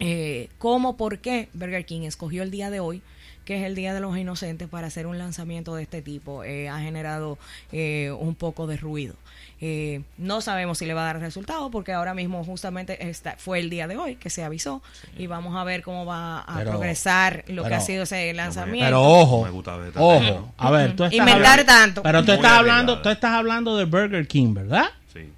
Eh, 0.00 0.48
¿Cómo, 0.58 0.96
por 0.96 1.18
qué 1.20 1.48
Burger 1.52 1.84
King 1.86 2.02
escogió 2.02 2.42
el 2.42 2.50
día 2.50 2.68
de 2.70 2.80
hoy, 2.80 3.00
que 3.44 3.58
es 3.58 3.64
el 3.64 3.74
Día 3.74 3.92
de 3.94 4.00
los 4.00 4.16
Inocentes, 4.16 4.68
para 4.68 4.86
hacer 4.86 5.06
un 5.06 5.18
lanzamiento 5.18 5.74
de 5.74 5.82
este 5.82 6.02
tipo? 6.02 6.44
Eh, 6.44 6.68
ha 6.68 6.80
generado 6.80 7.38
eh, 7.72 8.10
un 8.18 8.34
poco 8.34 8.66
de 8.66 8.76
ruido. 8.76 9.14
Eh, 9.60 10.02
no 10.18 10.40
sabemos 10.40 10.78
si 10.78 10.84
le 10.84 10.92
va 10.94 11.02
a 11.02 11.04
dar 11.14 11.20
resultado, 11.20 11.70
porque 11.70 11.92
ahora 11.92 12.12
mismo 12.12 12.44
justamente 12.44 13.08
está, 13.08 13.36
fue 13.38 13.60
el 13.60 13.70
día 13.70 13.86
de 13.86 13.96
hoy 13.96 14.16
que 14.16 14.28
se 14.28 14.44
avisó 14.44 14.82
y 15.16 15.26
vamos 15.26 15.56
a 15.56 15.64
ver 15.64 15.82
cómo 15.82 16.04
va 16.04 16.40
a 16.40 16.56
Pero- 16.58 16.72
progresar 16.72 17.44
lo 17.46 17.64
que 17.64 17.74
ha 17.74 17.80
sido 17.80 18.02
ese 18.02 18.32
lanzamiento. 18.34 18.84
Pero 18.86 19.02
ojo, 19.02 19.44
Me 19.44 19.50
gusta 19.50 19.76
ver 19.76 19.92
ojo, 19.96 20.52
a 20.58 20.70
ver, 20.70 20.96
tú 20.96 21.04
estás 21.04 21.12
Inventar 21.18 21.60
hablando- 21.60 21.64
tanto. 21.72 22.02
Pero 22.02 22.24
tú 22.24 22.32
estás 22.32 22.52
hablando, 22.52 23.00
tú 23.02 23.08
estás 23.08 23.30
hablando 23.32 23.76
de 23.76 23.84
Burger 23.84 24.26
King, 24.26 24.52
¿verdad? 24.54 24.86
Sí. 25.12 25.30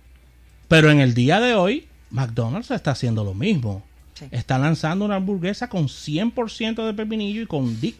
Pero 0.66 0.90
en 0.90 1.00
el 1.00 1.14
día 1.14 1.38
de 1.38 1.54
hoy, 1.54 1.86
McDonald's 2.10 2.70
está 2.70 2.92
haciendo 2.92 3.22
lo 3.22 3.34
mismo. 3.34 3.84
Sí. 4.18 4.26
Está 4.30 4.58
lanzando 4.58 5.04
una 5.04 5.16
hamburguesa 5.16 5.68
con 5.68 5.88
100% 5.88 6.86
de 6.86 6.94
pepinillo 6.94 7.42
y 7.42 7.46
con 7.46 7.80
dip 7.80 7.98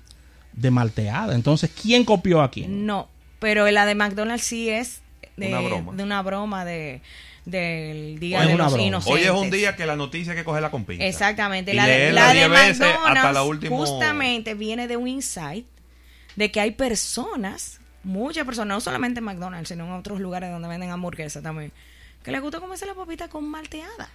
de 0.53 0.71
malteada. 0.71 1.35
Entonces, 1.35 1.71
¿quién 1.71 2.05
copió 2.05 2.41
a 2.43 2.51
quién? 2.51 2.87
No, 2.87 3.09
pero 3.39 3.71
la 3.71 3.85
de 3.87 3.95
McDonald's 3.95 4.45
sí 4.45 4.69
es 4.71 5.01
de 5.37 5.49
Una 5.49 5.61
broma. 5.61 5.93
de 5.95 6.03
una 6.03 6.23
broma 6.23 6.65
de 6.65 7.03
del 7.45 8.19
Día 8.19 8.39
Hoy 8.41 8.47
es 8.47 8.51
de 8.53 8.57
los 8.59 8.73
broma. 8.73 8.83
Inocentes. 8.83 9.21
Hoy 9.23 9.25
es 9.27 9.31
un 9.43 9.51
día 9.51 9.77
que 9.77 9.87
la 9.87 9.95
noticia 9.95 10.33
hay 10.33 10.39
que 10.39 10.45
cogerla 10.45 10.71
con 10.71 10.85
pinza. 10.85 11.05
Exactamente. 11.05 11.73
Y 11.73 11.77
La 11.77 11.87
de, 11.87 12.13
la 12.13 12.33
de 12.35 12.49
McDonald's 12.49 12.81
hasta 12.81 13.33
la 13.33 13.43
última. 13.45 13.77
justamente 13.77 14.55
viene 14.55 14.89
de 14.89 14.97
un 14.97 15.07
insight 15.07 15.67
de 16.35 16.51
que 16.51 16.61
hay 16.61 16.73
personas, 16.73 17.79
muchas 18.03 18.45
personas, 18.47 18.75
no 18.77 18.81
solamente 18.81 19.19
en 19.21 19.25
McDonald's, 19.25 19.69
sino 19.69 19.85
en 19.85 19.93
otros 19.93 20.19
lugares 20.21 20.51
donde 20.51 20.67
venden 20.69 20.91
hamburguesas 20.91 21.43
también, 21.43 21.71
que 22.25 22.33
les 22.33 22.41
gusta 22.41 22.59
comerse 22.59 22.85
la 22.87 22.95
papita 22.95 23.29
con 23.29 23.45
malteada. 23.49 24.09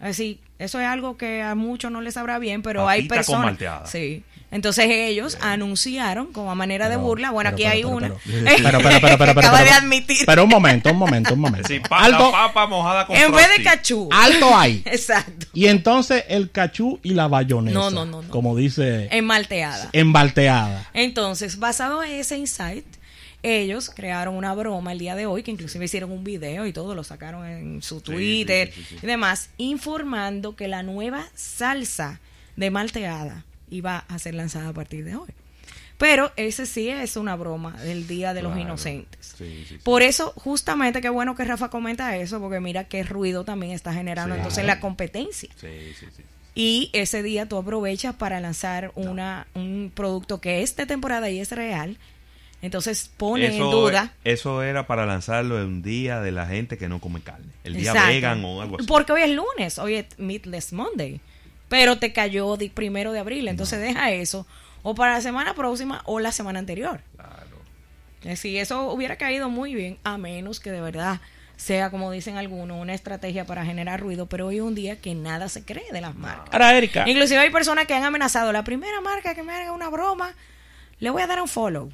Así, 0.00 0.40
eso 0.58 0.78
es 0.80 0.86
algo 0.86 1.16
que 1.16 1.42
a 1.42 1.54
muchos 1.54 1.90
no 1.90 2.00
les 2.00 2.14
sabrá 2.14 2.38
bien, 2.38 2.62
pero 2.62 2.88
hay 2.88 3.02
Papita 3.02 3.14
con 3.14 3.18
personas. 3.18 3.44
malteada. 3.46 3.86
Sí. 3.86 4.22
Entonces 4.52 4.86
ellos 4.88 5.36
anunciaron 5.40 6.32
como 6.32 6.50
a 6.52 6.54
manera 6.54 6.88
de 6.88 6.96
burla, 6.96 7.30
bueno, 7.32 7.50
pero- 7.50 7.56
aquí 7.56 7.62
pero- 7.64 7.72
hay 7.74 7.82
pero- 7.82 7.96
una. 7.96 8.08
pero- 8.08 8.78
pero- 8.78 8.78
pero- 8.78 9.00
pero- 9.00 9.00
pero- 9.00 9.18
pero- 9.18 9.40
Acaba 9.40 9.58
de 9.58 9.64
pero- 9.64 9.76
admitir. 9.76 10.24
Pero 10.24 10.44
un 10.44 10.50
momento, 10.50 10.90
un 10.90 10.98
momento, 10.98 11.34
un 11.34 11.40
momento. 11.40 11.68
Sí, 11.72 11.80
pa- 11.80 12.04
alto, 12.04 12.26
la 12.26 12.30
papa 12.32 12.66
mojada 12.68 13.06
con 13.06 13.16
en 13.16 13.32
vez 13.32 13.48
de 13.56 13.64
cachú. 13.64 14.08
alto 14.12 14.56
hay. 14.56 14.82
Exacto. 14.86 15.46
Y 15.52 15.66
entonces 15.66 16.24
el 16.28 16.50
cachú 16.52 17.00
y 17.02 17.14
la 17.14 17.26
bayonesa. 17.26 17.74
No, 17.76 17.90
no, 17.90 18.04
no, 18.06 18.22
no. 18.22 18.28
Como 18.30 18.54
dice, 18.56 19.08
En 19.10 19.24
malteada. 19.24 19.88
embalteada. 19.92 20.88
Entonces, 20.94 21.58
basado 21.58 22.02
en 22.04 22.12
ese 22.12 22.38
insight, 22.38 22.86
ellos 23.42 23.90
crearon 23.94 24.34
una 24.34 24.54
broma 24.54 24.92
el 24.92 24.98
día 24.98 25.14
de 25.14 25.26
hoy, 25.26 25.42
que 25.42 25.50
inclusive 25.50 25.84
hicieron 25.84 26.10
un 26.10 26.24
video 26.24 26.66
y 26.66 26.72
todo, 26.72 26.94
lo 26.94 27.04
sacaron 27.04 27.46
en 27.46 27.82
su 27.82 28.00
Twitter 28.00 28.72
sí, 28.72 28.80
sí, 28.80 28.86
sí, 28.88 28.96
sí. 28.96 29.00
y 29.02 29.06
demás, 29.06 29.50
informando 29.58 30.56
que 30.56 30.68
la 30.68 30.82
nueva 30.82 31.26
salsa 31.34 32.20
de 32.56 32.70
malteada 32.70 33.44
iba 33.70 33.98
a 34.08 34.18
ser 34.18 34.34
lanzada 34.34 34.68
a 34.68 34.72
partir 34.72 35.04
de 35.04 35.16
hoy. 35.16 35.28
Pero 35.98 36.30
ese 36.36 36.66
sí 36.66 36.88
es 36.88 37.16
una 37.16 37.36
broma 37.36 37.72
del 37.82 38.06
Día 38.06 38.34
de 38.34 38.42
los. 38.42 38.56
Inocentes. 38.56 39.34
Sí, 39.36 39.64
sí, 39.68 39.76
sí. 39.76 39.78
Por 39.82 40.02
eso, 40.02 40.32
justamente, 40.36 41.00
qué 41.00 41.08
bueno 41.08 41.34
que 41.34 41.44
Rafa 41.44 41.68
comenta 41.70 42.16
eso, 42.16 42.40
porque 42.40 42.60
mira 42.60 42.84
qué 42.84 43.02
ruido 43.02 43.44
también 43.44 43.72
está 43.72 43.92
generando 43.92 44.34
entonces 44.34 44.64
la 44.64 44.80
competencia. 44.80 45.50
Sí, 45.60 45.94
sí, 45.98 46.06
sí. 46.14 46.22
y 46.54 46.90
ese 46.92 47.22
día 47.22 47.46
tú 47.46 47.56
aprovechas 47.56 48.14
para 48.14 48.40
lanzar 48.40 48.92
una, 48.94 49.46
un 49.54 49.90
producto 49.94 50.40
que 50.40 50.62
es 50.62 50.76
de 50.76 50.86
temporada 50.86 51.30
y 51.30 51.40
es 51.40 51.50
real. 51.50 51.98
Entonces 52.66 53.10
pone 53.16 53.46
en 53.46 53.58
duda. 53.58 54.12
Eso 54.24 54.62
era 54.62 54.86
para 54.86 55.06
lanzarlo 55.06 55.60
en 55.60 55.66
un 55.66 55.82
día 55.82 56.20
de 56.20 56.32
la 56.32 56.46
gente 56.46 56.78
que 56.78 56.88
no 56.88 57.00
come 57.00 57.20
carne. 57.22 57.46
El 57.64 57.74
día 57.74 57.92
Exacto. 57.92 58.08
vegan 58.08 58.44
o 58.44 58.62
algo 58.62 58.76
así. 58.76 58.86
Porque 58.86 59.12
hoy 59.12 59.22
es 59.22 59.30
lunes, 59.30 59.78
hoy 59.78 59.94
es 59.94 60.06
Meatless 60.18 60.72
Monday. 60.72 61.20
Pero 61.68 61.98
te 61.98 62.12
cayó 62.12 62.56
de 62.56 62.70
primero 62.70 63.12
de 63.12 63.18
abril. 63.18 63.48
Entonces 63.48 63.80
deja 63.80 64.12
eso 64.12 64.46
o 64.82 64.94
para 64.94 65.14
la 65.14 65.20
semana 65.20 65.52
próxima 65.54 66.02
o 66.04 66.20
la 66.20 66.30
semana 66.30 66.60
anterior. 66.60 67.00
Claro. 67.16 68.36
Si 68.36 68.56
eso 68.56 68.92
hubiera 68.92 69.16
caído 69.16 69.48
muy 69.48 69.74
bien, 69.74 69.98
a 70.04 70.16
menos 70.16 70.60
que 70.60 70.70
de 70.70 70.80
verdad 70.80 71.20
sea, 71.56 71.90
como 71.90 72.12
dicen 72.12 72.36
algunos, 72.36 72.80
una 72.80 72.94
estrategia 72.94 73.44
para 73.46 73.64
generar 73.64 74.00
ruido, 74.00 74.26
pero 74.26 74.46
hoy 74.46 74.58
es 74.58 74.62
un 74.62 74.76
día 74.76 75.00
que 75.00 75.14
nada 75.16 75.48
se 75.48 75.64
cree 75.64 75.90
de 75.90 76.00
las 76.00 76.14
marcas. 76.14 76.52
Ahora, 76.52 76.76
Erika, 76.76 77.08
Inclusive 77.08 77.40
hay 77.40 77.50
personas 77.50 77.86
que 77.86 77.94
han 77.94 78.04
amenazado, 78.04 78.52
la 78.52 78.62
primera 78.62 79.00
marca 79.00 79.34
que 79.34 79.42
me 79.42 79.52
haga 79.52 79.72
una 79.72 79.88
broma, 79.88 80.34
le 81.00 81.10
voy 81.10 81.22
a 81.22 81.26
dar 81.26 81.40
un 81.40 81.48
follow. 81.48 81.90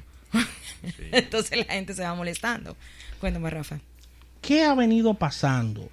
Entonces 1.11 1.65
la 1.65 1.73
gente 1.73 1.93
se 1.93 2.03
va 2.03 2.15
molestando. 2.15 2.75
Cuéntame, 3.19 3.49
Rafa. 3.49 3.79
¿qué 4.43 4.65
ha 4.65 4.75
venido 4.75 5.15
pasando 5.15 5.89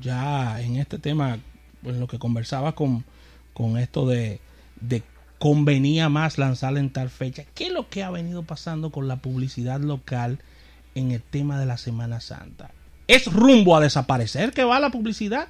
ya 0.00 0.60
en 0.60 0.76
este 0.76 0.98
tema, 0.98 1.40
en 1.82 1.98
lo 1.98 2.06
que 2.06 2.20
conversaba 2.20 2.76
con, 2.76 3.04
con 3.52 3.78
esto 3.78 4.06
de, 4.06 4.40
de 4.80 5.02
convenía 5.40 6.08
más 6.08 6.38
lanzar 6.38 6.76
en 6.78 6.90
tal 6.90 7.10
fecha? 7.10 7.44
¿Qué 7.54 7.66
es 7.66 7.72
lo 7.72 7.88
que 7.88 8.04
ha 8.04 8.10
venido 8.10 8.44
pasando 8.44 8.90
con 8.90 9.08
la 9.08 9.16
publicidad 9.16 9.80
local 9.80 10.38
en 10.94 11.10
el 11.10 11.22
tema 11.22 11.58
de 11.58 11.66
la 11.66 11.78
Semana 11.78 12.20
Santa? 12.20 12.70
¿Es 13.08 13.26
rumbo 13.26 13.76
a 13.76 13.80
desaparecer 13.80 14.52
que 14.52 14.64
va 14.64 14.78
la 14.78 14.90
publicidad? 14.90 15.48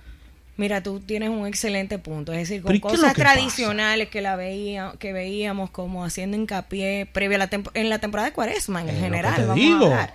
Mira, 0.56 0.82
tú 0.84 1.00
tienes 1.00 1.30
un 1.30 1.46
excelente 1.49 1.99
punto. 1.99 2.32
Es 2.32 2.38
decir, 2.49 2.62
con 2.62 2.75
¿y 2.75 2.80
qué 2.80 2.87
es 2.87 2.92
lo 2.94 3.00
cosas 3.00 3.14
que 3.14 3.23
tradicionales 3.23 4.08
que 4.08 4.20
la 4.20 4.37
veía, 4.37 4.92
que 5.00 5.12
veíamos 5.12 5.70
como 5.70 6.04
haciendo 6.04 6.37
hincapié 6.37 7.06
previa 7.12 7.37
a 7.37 7.38
la 7.40 7.50
temp- 7.50 7.70
en 7.75 7.88
la 7.90 7.99
temporada 7.99 8.28
de 8.28 8.34
Cuaresma 8.34 8.82
en 8.82 8.88
Es 8.88 8.94
lo 8.94 9.00
que 9.00 9.04
general, 9.06 9.34
te 9.34 9.40
vamos 9.42 9.56
digo. 9.56 9.84
a 9.87 9.88
hablar. 9.88 10.14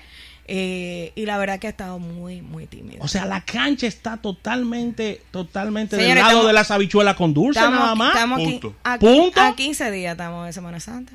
Eh, 0.52 1.12
y 1.16 1.26
la 1.28 1.38
verdad 1.38 1.60
que 1.60 1.68
ha 1.68 1.70
estado 1.70 2.00
muy, 2.00 2.42
muy 2.42 2.66
tímido. 2.68 3.04
O 3.04 3.08
sea, 3.08 3.26
la 3.26 3.42
cancha 3.42 3.86
está 3.86 4.18
totalmente, 4.18 5.22
totalmente 5.30 5.96
del 5.96 6.08
lado 6.16 6.22
estamos- 6.30 6.48
de 6.48 6.54
las 6.54 6.72
habichuelas 6.72 7.16
con 7.16 7.34
dulce 7.34 7.60
estamos, 7.60 7.80
nada 7.80 7.96
más. 7.96 8.16
estamos 8.16 8.40
Punto. 8.42 8.76
a, 8.84 8.98
Punto. 8.98 9.42
a 9.42 9.56
15 9.56 9.92
días 9.92 10.14
estamos 10.14 10.46
de 10.48 10.54
Semana 10.54 10.80
Santa. 10.80 11.14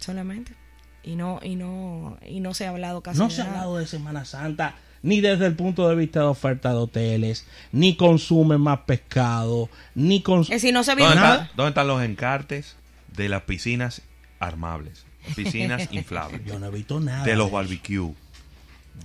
Solamente. 0.00 0.52
Y 1.02 1.16
no, 1.16 1.38
y 1.42 1.56
no, 1.56 2.16
y 2.26 2.40
no 2.40 2.54
se 2.54 2.66
ha 2.66 2.70
hablado 2.70 3.02
casi 3.02 3.18
No 3.18 3.28
de 3.28 3.34
se 3.34 3.42
ha 3.42 3.46
hablado 3.46 3.76
de 3.76 3.86
Semana 3.86 4.24
Santa 4.24 4.74
ni 5.04 5.20
desde 5.20 5.44
el 5.44 5.54
punto 5.54 5.86
de 5.86 5.94
vista 5.94 6.20
de 6.20 6.26
oferta 6.26 6.70
de 6.70 6.76
hoteles, 6.76 7.46
ni 7.72 7.94
consumen 7.94 8.58
más 8.58 8.80
pescado, 8.80 9.68
ni 9.94 10.22
consumen... 10.22 10.56
decir, 10.56 10.72
no 10.72 10.82
se 10.82 10.94
vio 10.94 11.04
¿Dónde, 11.04 11.20
nada. 11.20 11.34
están, 11.34 11.56
dónde 11.56 11.68
están 11.68 11.86
los 11.88 12.02
encartes 12.02 12.76
de 13.14 13.28
las 13.28 13.42
piscinas 13.42 14.00
armables? 14.40 15.04
Piscinas 15.36 15.88
inflables. 15.92 16.42
Yo 16.46 16.58
no 16.58 16.66
he 16.66 16.70
visto 16.70 17.00
nada. 17.00 17.22
De 17.22 17.36
los 17.36 17.50
barbecue. 17.52 18.14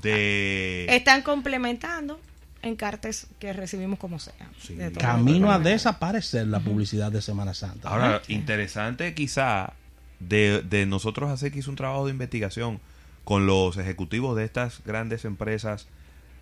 De... 0.02 0.86
Están 0.90 1.22
complementando 1.22 2.22
encartes 2.62 3.28
que 3.38 3.52
recibimos 3.52 4.00
como 4.00 4.20
sea. 4.20 4.50
Sí. 4.58 4.76
de 4.76 4.92
todo 4.92 5.02
Camino 5.02 5.52
a 5.52 5.60
desaparecer 5.60 6.48
la 6.48 6.62
publicidad 6.62 7.12
de 7.12 7.22
Semana 7.22 7.54
Santa. 7.54 7.90
Ahora, 7.90 8.22
interesante 8.30 9.14
quizá 9.14 9.74
de, 10.22 10.62
de 10.62 10.86
nosotros 10.86 11.30
hacer 11.30 11.52
quizá 11.52 11.70
un 11.70 11.76
trabajo 11.76 12.06
de 12.06 12.12
investigación 12.12 12.80
con 13.24 13.46
los 13.46 13.78
ejecutivos 13.78 14.36
de 14.36 14.46
estas 14.46 14.84
grandes 14.84 15.26
empresas 15.26 15.88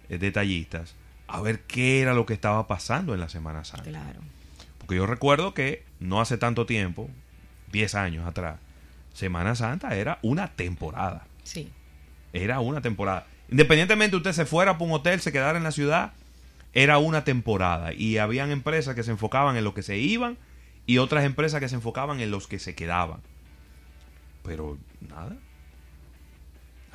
eh, 0.10 0.18
detallistas, 0.18 0.96
a 1.28 1.42
ver 1.42 1.62
qué 1.62 2.02
era 2.02 2.14
lo 2.14 2.26
que 2.26 2.34
estaba 2.34 2.68
pasando 2.68 3.14
en 3.14 3.20
la 3.20 3.30
Semana 3.30 3.64
Santa. 3.66 3.90
Claro. 3.90 4.22
Porque 4.78 4.96
yo 4.96 5.06
recuerdo 5.06 5.54
que 5.54 5.84
no 6.00 6.22
hace 6.22 6.38
tanto 6.38 6.66
tiempo, 6.66 7.10
10 7.72 7.96
años 7.96 8.28
atrás, 8.28 8.60
Semana 9.14 9.56
Santa 9.56 9.96
era 9.96 10.20
una 10.22 10.54
temporada. 10.54 11.26
Sí. 11.44 11.72
Era 12.34 12.60
una 12.60 12.82
temporada. 12.82 13.26
Independientemente 13.50 14.16
usted 14.16 14.34
se 14.34 14.46
fuera 14.46 14.78
por 14.78 14.88
un 14.88 14.94
hotel, 14.94 15.20
se 15.20 15.32
quedara 15.32 15.58
en 15.58 15.64
la 15.64 15.72
ciudad, 15.72 16.14
era 16.74 17.00
una 17.00 17.24
temporada. 17.24 17.94
Y 17.94 18.18
habían 18.18 18.52
empresas 18.52 18.96
que 18.96 19.04
se 19.04 19.12
enfocaban 19.12 19.58
en 19.58 19.64
los 19.64 19.74
que 19.74 19.84
se 19.84 19.98
iban 19.98 20.38
y 20.86 21.00
otras 21.00 21.26
empresas 21.26 21.60
que 21.60 21.68
se 21.70 21.76
enfocaban 21.76 22.20
en 22.20 22.32
los 22.32 22.48
que 22.48 22.60
se 22.60 22.76
quedaban. 22.76 23.20
Pero 24.44 24.78
nada. 25.10 25.36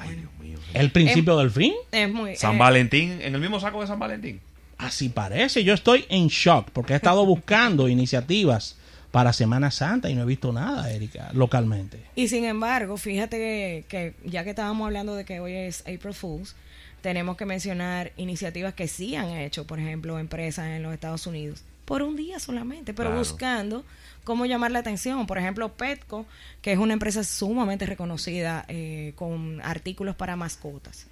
Ay, 0.03 0.17
Dios 0.17 0.31
mío. 0.41 0.59
El 0.75 0.91
principio 0.91 1.37
del 1.37 1.51
fin. 1.51 1.73
Es 1.91 2.11
muy. 2.11 2.37
San 2.37 2.57
eh, 2.57 2.59
Valentín, 2.59 3.21
en 3.21 3.35
el 3.35 3.41
mismo 3.41 3.61
saco 3.61 3.81
de 3.81 3.87
San 3.87 3.99
Valentín. 3.99 4.41
Así 4.79 5.09
parece. 5.09 5.65
Yo 5.65 5.75
estoy 5.75 6.05
en 6.09 6.29
shock 6.29 6.71
porque 6.73 6.95
he 6.95 6.97
estado 6.97 7.25
buscando 7.25 7.89
iniciativas 7.89 8.77
para 9.13 9.33
Semana 9.33 9.71
Santa 9.71 10.11
y 10.11 10.15
no 10.15 10.23
he 10.23 10.27
visto 10.27 10.53
nada, 10.53 10.91
Erika, 10.91 11.31
localmente. 11.35 12.01
Y 12.17 12.29
sin 12.29 12.45
embargo, 12.45 12.97
fíjate 12.97 13.37
que, 13.37 13.85
que 13.89 14.15
ya 14.25 14.43
que 14.43 14.51
estábamos 14.51 14.87
hablando 14.87 15.15
de 15.15 15.25
que 15.25 15.39
hoy 15.39 15.53
es 15.53 15.83
April 15.83 16.15
Fools, 16.15 16.57
tenemos 17.03 17.37
que 17.37 17.45
mencionar 17.45 18.13
iniciativas 18.17 18.73
que 18.73 18.89
sí 18.89 19.15
han 19.15 19.29
hecho, 19.31 19.67
por 19.67 19.79
ejemplo, 19.79 20.19
empresas 20.19 20.69
en 20.69 20.83
los 20.83 20.95
Estados 20.95 21.27
Unidos, 21.27 21.63
por 21.85 22.03
un 22.03 22.17
día 22.17 22.39
solamente, 22.39 22.95
pero 22.95 23.09
Claro. 23.11 23.19
buscando 23.21 23.85
cómo 24.25 24.47
llamar 24.47 24.71
la 24.71 24.79
atención. 24.81 25.27
Por 25.27 25.39
ejemplo, 25.39 25.73
Petco, 25.75 26.27
que 26.61 26.73
es 26.73 26.79
una 26.79 26.93
empresa 26.93 27.25
sumamente 27.25 27.87
reconocida 27.87 28.65
eh, 28.69 29.13
con 29.17 29.61
artículos 29.63 30.15
para 30.17 30.37
mascotas. 30.37 31.07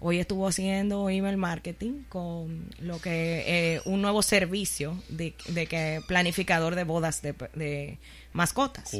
Hoy 0.00 0.20
estuvo 0.20 0.46
haciendo 0.46 1.10
email 1.10 1.36
marketing 1.36 2.04
con 2.08 2.66
lo 2.80 3.00
que 3.00 3.44
eh, 3.48 3.80
un 3.84 4.00
nuevo 4.00 4.22
servicio 4.22 4.96
de, 5.08 5.34
de 5.48 5.66
que 5.66 6.00
planificador 6.06 6.76
de 6.76 6.84
bodas 6.84 7.20
de, 7.20 7.32
de 7.54 7.98
mascotas. 8.38 8.90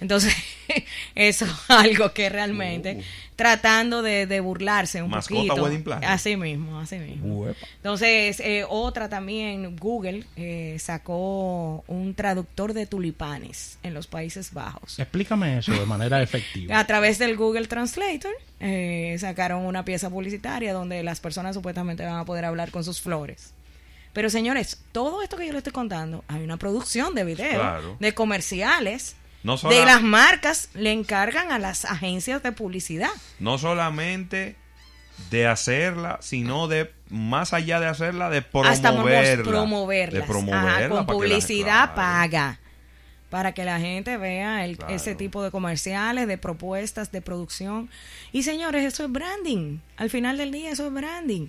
Entonces, 0.00 0.34
eso 1.14 1.46
es 1.46 1.50
algo 1.68 2.12
que 2.12 2.28
realmente 2.28 2.98
Oh. 3.00 3.02
tratando 3.36 4.02
de, 4.02 4.26
de 4.26 4.40
burlarse 4.40 5.00
un 5.02 5.10
Mascota 5.10 5.40
poquito. 5.48 5.62
wedding 5.64 5.82
planner. 5.82 6.08
Así 6.10 6.36
mismo, 6.36 6.78
así 6.78 6.96
mismo. 6.96 7.38
Uepa. 7.38 7.66
Entonces, 7.76 8.38
eh, 8.40 8.64
otra 8.68 9.08
también, 9.08 9.76
Google 9.76 10.24
eh, 10.36 10.76
sacó 10.78 11.82
un 11.86 12.14
traductor 12.14 12.74
de 12.74 12.86
tulipanes 12.86 13.78
en 13.82 13.94
los 13.94 14.06
Países 14.06 14.52
Bajos. 14.52 14.98
Explícame 14.98 15.58
eso 15.58 15.72
de 15.72 15.86
manera 15.86 16.20
efectiva. 16.22 16.78
A 16.78 16.86
través 16.86 17.18
del 17.18 17.36
Google 17.36 17.66
Translator 17.66 18.32
eh, 18.60 19.16
sacaron 19.18 19.64
una 19.64 19.84
pieza 19.84 20.10
publicitaria 20.10 20.72
donde 20.74 21.02
las 21.02 21.20
personas 21.20 21.54
supuestamente 21.54 22.04
van 22.04 22.16
a 22.16 22.24
poder 22.26 22.44
hablar 22.44 22.70
con 22.70 22.84
sus 22.84 23.00
flores. 23.00 23.54
Pero 24.12 24.28
señores, 24.30 24.82
todo 24.92 25.22
esto 25.22 25.36
que 25.36 25.46
yo 25.46 25.52
les 25.52 25.58
estoy 25.60 25.72
contando, 25.72 26.24
hay 26.28 26.42
una 26.42 26.56
producción 26.56 27.14
de 27.14 27.24
video, 27.24 27.60
Claro. 27.60 27.96
de 28.00 28.12
comerciales, 28.14 29.16
No, 29.44 29.56
de 29.56 29.84
las 29.86 30.02
marcas, 30.02 30.68
le 30.74 30.92
encargan 30.92 31.52
a 31.52 31.58
las 31.58 31.84
agencias 31.84 32.42
de 32.42 32.52
publicidad. 32.52 33.10
no 33.38 33.56
solamente 33.58 34.56
de 35.30 35.46
hacerla, 35.46 36.18
sino 36.22 36.66
de 36.66 36.92
más 37.10 37.52
allá 37.52 37.78
de 37.78 37.86
hacerla, 37.86 38.30
de 38.30 38.38
Hasta 38.38 38.90
promoverla. 38.92 39.42
a 39.42 39.46
promoverlas. 39.46 40.20
De 40.22 40.26
promoverla. 40.26 40.76
Ajá, 40.76 40.88
con 40.88 41.06
publicidad 41.06 41.92
claro. 41.92 41.94
paga. 41.94 42.58
Para 43.28 43.52
que 43.52 43.64
la 43.64 43.78
gente 43.78 44.16
vea 44.16 44.64
el- 44.64 44.76
Claro. 44.76 44.92
ese 44.92 45.14
tipo 45.14 45.42
de 45.44 45.50
comerciales, 45.52 46.26
de 46.26 46.36
propuestas, 46.36 47.12
de 47.12 47.20
producción. 47.22 47.88
Y 48.32 48.42
señores, 48.42 48.84
eso 48.84 49.04
es 49.04 49.12
branding. 49.12 49.78
Al 49.96 50.10
final 50.10 50.36
del 50.38 50.50
día, 50.50 50.70
eso 50.70 50.86
es 50.86 50.92
branding. 50.92 51.46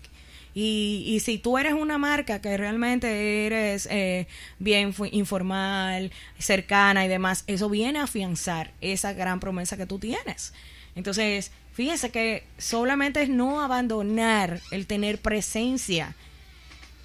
Y, 0.53 1.03
y 1.07 1.19
si 1.21 1.37
tú 1.37 1.57
eres 1.57 1.73
una 1.73 1.97
marca 1.97 2.41
que 2.41 2.57
realmente 2.57 3.45
eres 3.45 3.87
eh, 3.89 4.27
bien 4.59 4.93
informal, 5.11 6.11
cercana 6.37 7.05
y 7.05 7.07
demás, 7.07 7.43
eso 7.47 7.69
viene 7.69 7.99
a 7.99 8.03
afianzar 8.03 8.71
esa 8.81 9.13
gran 9.13 9.39
promesa 9.39 9.77
que 9.77 9.85
tú 9.85 9.97
tienes. 9.97 10.53
Entonces, 10.95 11.51
fíjense 11.73 12.09
que 12.09 12.43
solamente 12.57 13.21
es 13.21 13.29
no 13.29 13.61
abandonar 13.61 14.59
el 14.71 14.87
tener 14.87 15.19
presencia. 15.19 16.15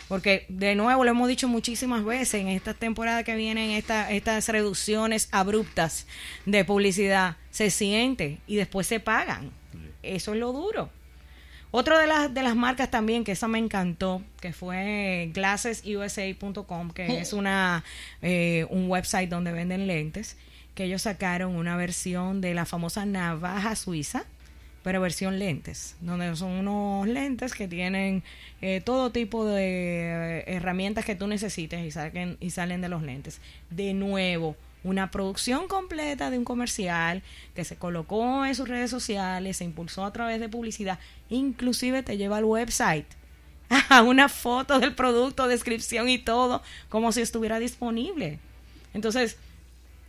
Porque, 0.09 0.47
de 0.49 0.77
nuevo, 0.77 1.05
lo 1.05 1.11
hemos 1.11 1.29
dicho 1.29 1.49
muchísimas 1.49 2.05
veces 2.05 2.41
en 2.41 2.49
esta 2.49 2.75
temporada 2.75 3.25
que 3.25 3.35
vienen, 3.35 3.71
esta, 3.73 4.11
estas 4.13 4.49
reducciones 4.49 5.29
abruptas 5.33 6.07
de 6.47 6.65
publicidad, 6.65 7.37
se 7.51 7.71
siente 7.71 8.39
y 8.47 8.57
después 8.57 8.87
se 8.87 9.01
pagan. 9.01 9.51
Eso 10.03 10.33
es 10.33 10.39
lo 10.39 10.53
duro. 10.53 10.91
Otra 11.79 11.99
de 11.99 12.07
las, 12.07 12.33
de 12.33 12.43
las 12.43 12.57
marcas 12.57 12.91
también, 12.91 13.23
que 13.23 13.33
esa 13.33 13.49
me 13.49 13.59
encantó, 13.59 14.23
que 14.41 14.55
fue 14.55 15.31
glassesusa.com, 15.35 16.91
que 16.91 17.21
es 17.21 17.35
una, 17.35 17.85
eh, 18.23 18.67
un 18.71 18.91
website 18.91 19.29
donde 19.29 19.53
venden 19.53 19.87
lentes, 19.87 20.39
que 20.75 20.85
ellos 20.85 21.03
sacaron 21.03 21.55
una 21.55 21.77
versión 21.77 22.41
de 22.41 22.55
la 22.55 22.65
famosa 22.65 23.05
navaja 23.05 23.77
suiza, 23.77 24.25
pero 24.83 25.03
versión 25.03 25.39
lentes, 25.39 25.97
donde 26.01 26.35
son 26.35 26.53
unos 26.53 27.09
lentes 27.09 27.53
que 27.53 27.69
tienen 27.69 28.23
eh, 28.63 28.81
todo 28.83 29.13
tipo 29.13 29.45
de 29.45 30.39
eh, 30.39 30.45
herramientas 30.47 31.05
que 31.05 31.15
tú 31.15 31.27
necesites 31.27 31.85
y, 31.85 31.91
saquen, 31.91 32.39
y 32.41 32.53
salen 32.53 32.81
de 32.81 32.89
los 32.89 33.03
lentes. 33.03 33.39
De 33.69 33.93
nuevo, 33.93 34.57
una 34.87 35.11
producción 35.11 35.67
completa 35.67 36.31
de 36.31 36.39
un 36.39 36.45
comercial 36.45 37.23
que 37.55 37.65
se 37.65 37.77
colocó 37.77 38.47
en 38.47 38.55
sus 38.55 38.69
redes 38.69 38.89
sociales, 38.89 39.57
se 39.57 39.65
impulsó 39.65 40.05
a 40.05 40.13
través 40.13 40.41
de 40.41 40.49
publicidad, 40.49 41.01
inclusive 41.29 42.05
te 42.05 42.17
lleva 42.17 42.37
al 42.39 42.45
website 42.45 43.07
a 43.89 44.03
una 44.03 44.29
foto 44.29 44.79
del 44.79 44.95
producto, 44.95 45.49
descripción 45.49 46.09
y 46.09 46.19
todo, 46.19 46.63
como 46.89 47.11
si 47.11 47.21
estuviera 47.21 47.59
disponible. 47.59 48.39
Entonces, 48.95 49.37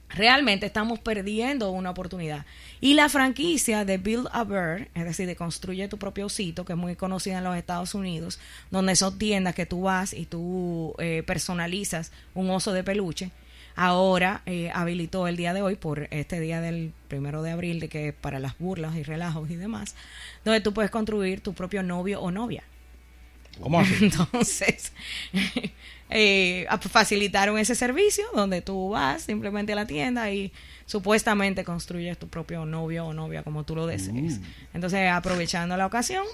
realmente 0.09 0.67
estamos 0.67 0.99
perdiendo 0.99 1.71
una 1.71 1.89
oportunidad. 1.89 2.45
Y 2.79 2.93
la 2.93 3.09
franquicia 3.09 3.83
de 3.83 3.97
Build 3.97 4.29
a 4.31 4.43
Bear, 4.43 4.89
es 4.93 5.05
decir, 5.05 5.25
de 5.25 5.35
construye 5.35 5.87
tu 5.87 5.97
propio 5.97 6.27
osito, 6.27 6.65
que 6.65 6.73
es 6.73 6.79
muy 6.79 6.95
conocida 6.95 7.39
en 7.39 7.43
los 7.43 7.57
Estados 7.57 7.95
Unidos, 7.95 8.39
donde 8.69 8.95
son 8.95 9.17
tiendas 9.17 9.55
que 9.55 9.65
tú 9.65 9.81
vas 9.81 10.13
y 10.13 10.27
tú 10.27 10.93
eh, 10.99 11.23
personalizas 11.25 12.11
un 12.35 12.51
oso 12.51 12.73
de 12.73 12.83
peluche, 12.83 13.31
ahora 13.77 14.41
eh, 14.45 14.71
habilitó 14.73 15.27
el 15.27 15.37
día 15.37 15.53
de 15.53 15.61
hoy, 15.61 15.75
por 15.75 16.07
este 16.11 16.39
día 16.41 16.59
del 16.59 16.91
primero 17.07 17.43
de 17.43 17.51
abril, 17.51 17.79
de 17.79 17.87
que 17.87 18.11
para 18.11 18.39
las 18.39 18.57
burlas 18.57 18.95
y 18.95 19.03
relajos 19.03 19.49
y 19.49 19.55
demás, 19.55 19.95
donde 20.43 20.59
tú 20.59 20.73
puedes 20.73 20.91
construir 20.91 21.39
tu 21.41 21.53
propio 21.53 21.83
novio 21.83 22.19
o 22.19 22.31
novia. 22.31 22.63
¿Cómo 23.61 23.79
así? 23.79 23.95
Entonces, 24.01 24.91
eh, 26.09 26.67
facilitaron 26.89 27.57
ese 27.57 27.75
servicio 27.75 28.25
donde 28.33 28.61
tú 28.61 28.89
vas 28.89 29.21
simplemente 29.23 29.73
a 29.73 29.75
la 29.75 29.85
tienda 29.85 30.31
y 30.31 30.51
supuestamente 30.85 31.63
construyes 31.63 32.17
tu 32.17 32.27
propio 32.27 32.65
novio 32.65 33.05
o 33.05 33.13
novia 33.13 33.43
como 33.43 33.63
tú 33.63 33.75
lo 33.75 33.85
desees. 33.85 34.39
Mm. 34.39 34.43
Entonces, 34.73 35.11
aprovechando 35.11 35.77
la 35.77 35.85
ocasión 35.85 36.25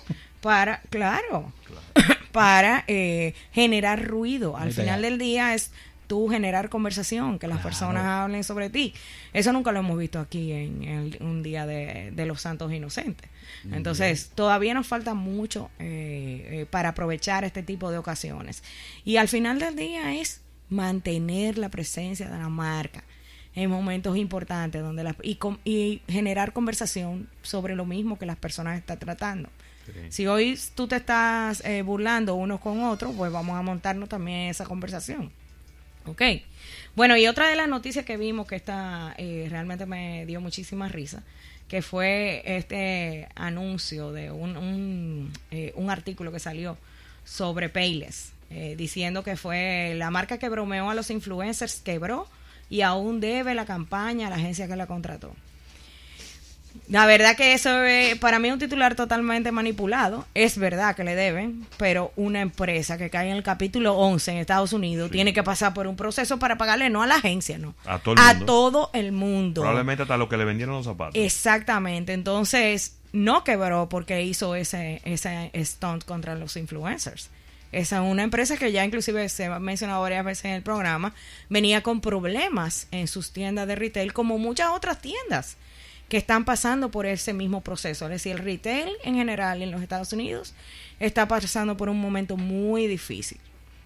para, 0.42 0.82
claro, 0.90 1.52
para 2.32 2.86
eh, 2.88 3.34
generar 3.52 4.06
ruido. 4.06 4.56
Al 4.56 4.72
final 4.72 5.02
del 5.02 5.18
día 5.18 5.56
es 5.56 5.72
tú 6.14 6.30
generar 6.30 6.70
conversación, 6.70 7.40
que 7.40 7.48
las 7.48 7.60
personas 7.64 8.06
hablen 8.06 8.44
sobre 8.44 8.70
ti. 8.70 8.94
Eso 9.34 9.52
nunca 9.52 9.72
lo 9.72 9.80
hemos 9.80 9.98
visto 9.98 10.20
aquí 10.20 10.52
en, 10.52 11.18
un 11.22 11.42
día 11.42 11.66
de, 11.66 12.26
los 12.28 12.40
santos 12.40 12.72
inocentes. 12.72 13.32
Entonces, 13.72 14.30
todavía 14.36 14.76
nos 14.76 14.86
falta 14.86 15.16
mucho 15.16 15.72
eh, 15.80 16.50
eh, 16.52 16.66
para 16.70 16.90
aprovechar 16.90 17.46
este 17.46 17.64
tipo 17.64 17.90
de 17.90 17.98
ocasiones. 17.98 18.62
Y 19.04 19.18
al 19.18 19.28
final 19.28 19.58
del 19.58 19.76
día 19.76 20.14
es 20.14 20.42
mantener 20.70 21.58
la 21.58 21.70
presencia 21.70 22.30
de 22.30 22.38
la 22.38 22.50
marca 22.50 23.04
en 23.56 23.72
momentos 23.72 24.16
importantes 24.16 24.84
donde 24.84 25.04
la, 25.04 25.16
y, 25.24 25.40
y 25.64 26.04
generar 26.08 26.54
conversación 26.54 27.28
sobre 27.42 27.76
lo 27.76 27.88
mismo 27.88 28.20
que 28.20 28.28
las 28.28 28.38
personas 28.38 28.78
están 28.78 29.00
tratando. 29.00 29.50
Si 30.10 30.28
hoy 30.28 30.60
tú 30.76 30.88
te 30.88 30.98
estás 30.98 31.66
eh, 31.66 31.82
burlando 31.82 32.36
unos 32.36 32.60
con 32.60 32.84
otros, 32.84 33.16
pues 33.18 33.32
vamos 33.32 33.58
a 33.58 33.64
montarnos 33.64 34.08
también 34.10 34.52
esa 34.52 34.66
conversación. 34.66 35.32
Ok. 36.06 36.22
Bueno, 36.96 37.18
y 37.18 37.28
otra 37.28 37.48
de 37.50 37.56
las 37.56 37.68
noticias 37.68 38.06
que 38.06 38.18
vimos 38.18 38.48
que 38.48 38.56
esta 38.56 39.16
eh, 39.18 39.48
realmente 39.50 39.86
me 39.86 40.26
dio 40.26 40.42
muchísima 40.42 40.88
risa, 40.88 41.24
que 41.68 41.82
fue 41.82 42.44
este 42.46 43.28
anuncio 43.36 44.12
de 44.12 44.32
un, 44.32 44.58
un, 44.58 45.34
eh, 45.52 45.74
un 45.76 45.90
artículo 45.90 46.32
que 46.32 46.40
salió 46.40 46.78
sobre 47.26 47.70
Payless, 47.70 48.34
diciendo 48.78 49.24
que 49.24 49.36
fue 49.36 49.96
la 49.98 50.12
marca 50.12 50.38
que 50.38 50.48
bromeó 50.48 50.92
a 50.92 50.94
los 50.94 51.10
influencers, 51.10 51.82
quebró 51.82 52.28
y 52.70 52.82
aún 52.82 53.20
debe 53.20 53.56
la 53.56 53.66
campaña 53.66 54.28
a 54.28 54.30
la 54.30 54.36
agencia 54.36 54.68
que 54.68 54.76
la 54.76 54.86
contrató. 54.86 55.34
La 56.90 57.06
verdad 57.06 57.36
que 57.36 57.54
eso 57.54 57.84
es 57.84 58.18
para 58.18 58.40
mí 58.40 58.52
un 58.52 58.60
titular 58.60 58.96
totalmente 58.96 59.52
manipulado. 59.52 60.26
Es 60.34 60.58
verdad 60.58 60.96
que 60.96 61.04
le 61.04 61.16
deben, 61.16 61.66
pero 61.78 62.12
una 62.16 62.42
empresa 62.42 62.98
que 62.98 63.10
cae 63.10 63.30
en 63.30 63.38
el 63.38 63.44
capítulo 63.44 63.96
11 63.96 64.32
en 64.32 64.38
Estados 64.38 64.74
Unidos 64.74 65.10
tiene 65.10 65.34
que 65.34 65.44
pasar 65.44 65.74
por 65.74 65.88
un 65.88 65.96
proceso 65.96 66.40
para 66.40 66.58
pagarle 66.58 66.90
no 66.90 67.02
a 67.02 67.08
la 67.08 67.16
agencia, 67.16 67.58
no. 67.58 67.74
A 67.86 68.00
todo 68.00 68.16
el 68.16 68.20
mundo. 68.20 68.44
A 68.44 68.46
todo 68.46 68.90
el 68.94 69.12
mundo. 69.12 69.62
Probablemente 69.62 70.04
hasta 70.04 70.18
lo 70.18 70.28
que 70.28 70.38
le 70.38 70.46
vendieron 70.46 70.76
los 70.76 70.86
zapatos. 70.86 71.16
Exactamente. 71.16 72.14
Entonces, 72.14 72.98
no 73.14 73.44
quebró 73.44 73.88
porque 73.88 74.24
hizo 74.24 74.56
ese, 74.56 75.02
ese 75.06 75.52
stunt 75.64 76.04
contra 76.04 76.36
los 76.36 76.58
influencers. 76.58 77.30
Esa 77.72 78.04
es 78.04 78.12
una 78.12 78.24
empresa 78.24 78.58
que 78.58 78.72
ya 78.72 78.86
inclusive 78.86 79.28
se 79.30 79.46
ha 79.46 79.60
mencionado 79.60 80.02
varias 80.02 80.24
veces 80.24 80.46
en 80.46 80.52
el 80.52 80.62
programa, 80.62 81.14
venía 81.50 81.82
con 81.82 82.02
problemas 82.02 82.88
en 82.92 83.08
sus 83.08 83.32
tiendas 83.32 83.68
de 83.68 83.76
retail 83.76 84.14
como 84.14 84.38
muchas 84.38 84.70
otras 84.70 85.02
tiendas 85.02 85.58
que 86.14 86.18
están 86.18 86.46
pasando 86.46 86.92
por 86.92 87.08
ese 87.08 87.34
mismo 87.34 87.62
proceso. 87.62 88.06
Es 88.06 88.12
decir, 88.12 88.34
el 88.34 88.38
retail 88.38 88.92
en 89.04 89.16
general 89.16 89.64
en 89.64 89.72
los 89.72 89.82
Estados 89.82 90.14
Unidos 90.14 90.54
está 91.00 91.28
pasando 91.28 91.76
por 91.76 91.90
un 91.90 92.00
momento 92.00 92.38
muy 92.38 92.86
difícil. 92.86 93.40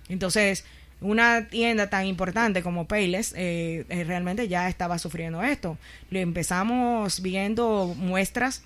Entonces, 0.10 0.66
una 1.00 1.48
tienda 1.48 1.90
tan 1.90 2.06
importante 2.06 2.62
como 2.62 2.86
Payless 2.86 3.32
eh, 3.38 3.86
eh, 3.88 4.04
realmente 4.04 4.50
ya 4.50 4.68
estaba 4.68 5.00
sufriendo 5.00 5.42
esto. 5.42 5.78
Lo 6.10 6.20
empezamos 6.20 7.22
viendo 7.22 7.96
muestras 7.96 8.62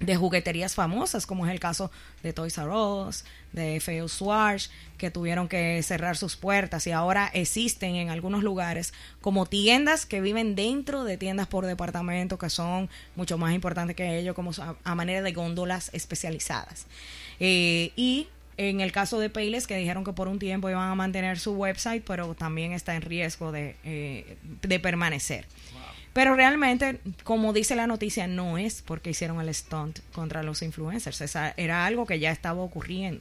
de 0.00 0.16
jugueterías 0.16 0.74
famosas, 0.74 1.24
como 1.24 1.46
es 1.46 1.52
el 1.52 1.60
caso 1.60 1.92
de 2.24 2.32
Toys 2.32 2.58
R 2.58 2.68
Us, 2.68 3.24
de 3.52 3.80
Feo 3.80 4.08
Swash, 4.08 4.68
que 4.98 5.10
tuvieron 5.10 5.48
que 5.48 5.82
cerrar 5.82 6.16
sus 6.16 6.36
puertas 6.36 6.86
y 6.86 6.92
ahora 6.92 7.30
existen 7.32 7.94
en 7.94 8.10
algunos 8.10 8.42
lugares 8.42 8.92
como 9.20 9.46
tiendas 9.46 10.06
que 10.06 10.20
viven 10.20 10.54
dentro 10.54 11.04
de 11.04 11.16
tiendas 11.16 11.46
por 11.46 11.66
departamento 11.66 12.38
que 12.38 12.50
son 12.50 12.90
mucho 13.16 13.38
más 13.38 13.54
importantes 13.54 13.96
que 13.96 14.18
ellos, 14.18 14.34
como 14.34 14.50
a, 14.84 14.94
manera 14.94 15.22
de 15.22 15.32
góndolas 15.32 15.90
especializadas. 15.92 16.86
Eh, 17.40 17.92
y 17.96 18.28
en 18.56 18.80
el 18.80 18.90
caso 18.90 19.20
de 19.20 19.30
Payless, 19.30 19.66
que 19.66 19.76
dijeron 19.76 20.04
que 20.04 20.12
por 20.12 20.26
un 20.26 20.38
tiempo 20.38 20.68
iban 20.68 20.90
a 20.90 20.94
mantener 20.94 21.38
su 21.38 21.52
website, 21.52 22.02
pero 22.04 22.34
también 22.34 22.72
está 22.72 22.96
en 22.96 23.02
riesgo 23.02 23.52
de, 23.52 23.76
eh, 23.84 24.36
de 24.62 24.80
permanecer. 24.80 25.46
Pero 26.12 26.34
realmente, 26.34 26.98
como 27.22 27.52
dice 27.52 27.76
la 27.76 27.86
noticia, 27.86 28.26
no 28.26 28.58
es 28.58 28.82
porque 28.82 29.10
hicieron 29.10 29.40
el 29.40 29.54
stunt 29.54 30.00
contra 30.12 30.42
los 30.42 30.62
influencers. 30.62 31.20
Esa 31.20 31.54
era 31.56 31.86
algo 31.86 32.06
que 32.06 32.18
ya 32.18 32.32
estaba 32.32 32.60
ocurriendo. 32.60 33.20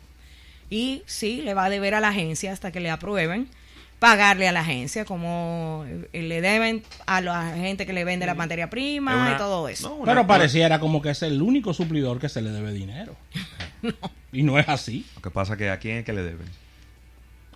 Y 0.70 1.04
sí, 1.06 1.42
le 1.42 1.54
va 1.54 1.66
a 1.66 1.70
deber 1.70 1.94
a 1.94 2.00
la 2.00 2.10
agencia 2.10 2.52
hasta 2.52 2.72
que 2.72 2.80
le 2.80 2.90
aprueben 2.90 3.50
pagarle 4.00 4.48
a 4.48 4.52
la 4.52 4.60
agencia, 4.62 5.06
como 5.06 5.86
eh, 6.14 6.22
le 6.22 6.42
deben 6.42 6.84
a 7.06 7.22
la 7.22 7.56
gente 7.56 7.86
que 7.86 7.94
le 7.94 8.04
vende 8.04 8.26
la 8.26 8.36
materia 8.36 8.70
prima 8.70 9.34
y 9.34 9.38
todo 9.38 9.68
eso. 9.70 10.00
Pero 10.06 10.28
pareciera 10.28 10.80
como 10.80 11.02
que 11.02 11.10
es 11.12 11.22
el 11.24 11.42
único 11.42 11.74
suplidor 11.74 12.20
que 12.20 12.30
se 12.30 12.42
le 12.42 12.52
debe 12.52 12.74
dinero. 12.74 13.16
Y 14.34 14.44
no 14.44 14.60
es 14.60 14.68
así. 14.68 15.06
Lo 15.16 15.22
que 15.22 15.32
pasa 15.32 15.56
que 15.56 15.70
a 15.70 15.80
quién 15.80 15.98
es 15.98 16.06
que 16.06 16.12
le 16.12 16.22
deben. 16.22 16.48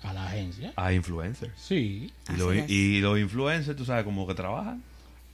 A 0.04 0.14
la 0.14 0.26
agencia. 0.26 0.72
A 0.78 0.94
influencers. 0.94 1.52
Sí. 1.58 2.12
Y, 2.30 2.74
y 2.74 3.02
los 3.02 3.20
influencers, 3.20 3.78
tú 3.78 3.86
sabes 3.86 4.06
cómo 4.06 4.26
que 4.26 4.34
trabajan. 4.34 4.82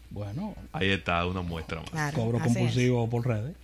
Bueno, 0.09 0.55
ahí 0.71 0.89
está 0.89 1.25
una 1.25 1.41
muestra 1.41 1.81
más. 1.93 2.13
Cobro 2.13 2.39
compulsivo 2.39 3.09
por 3.09 3.27
redes. 3.27 3.55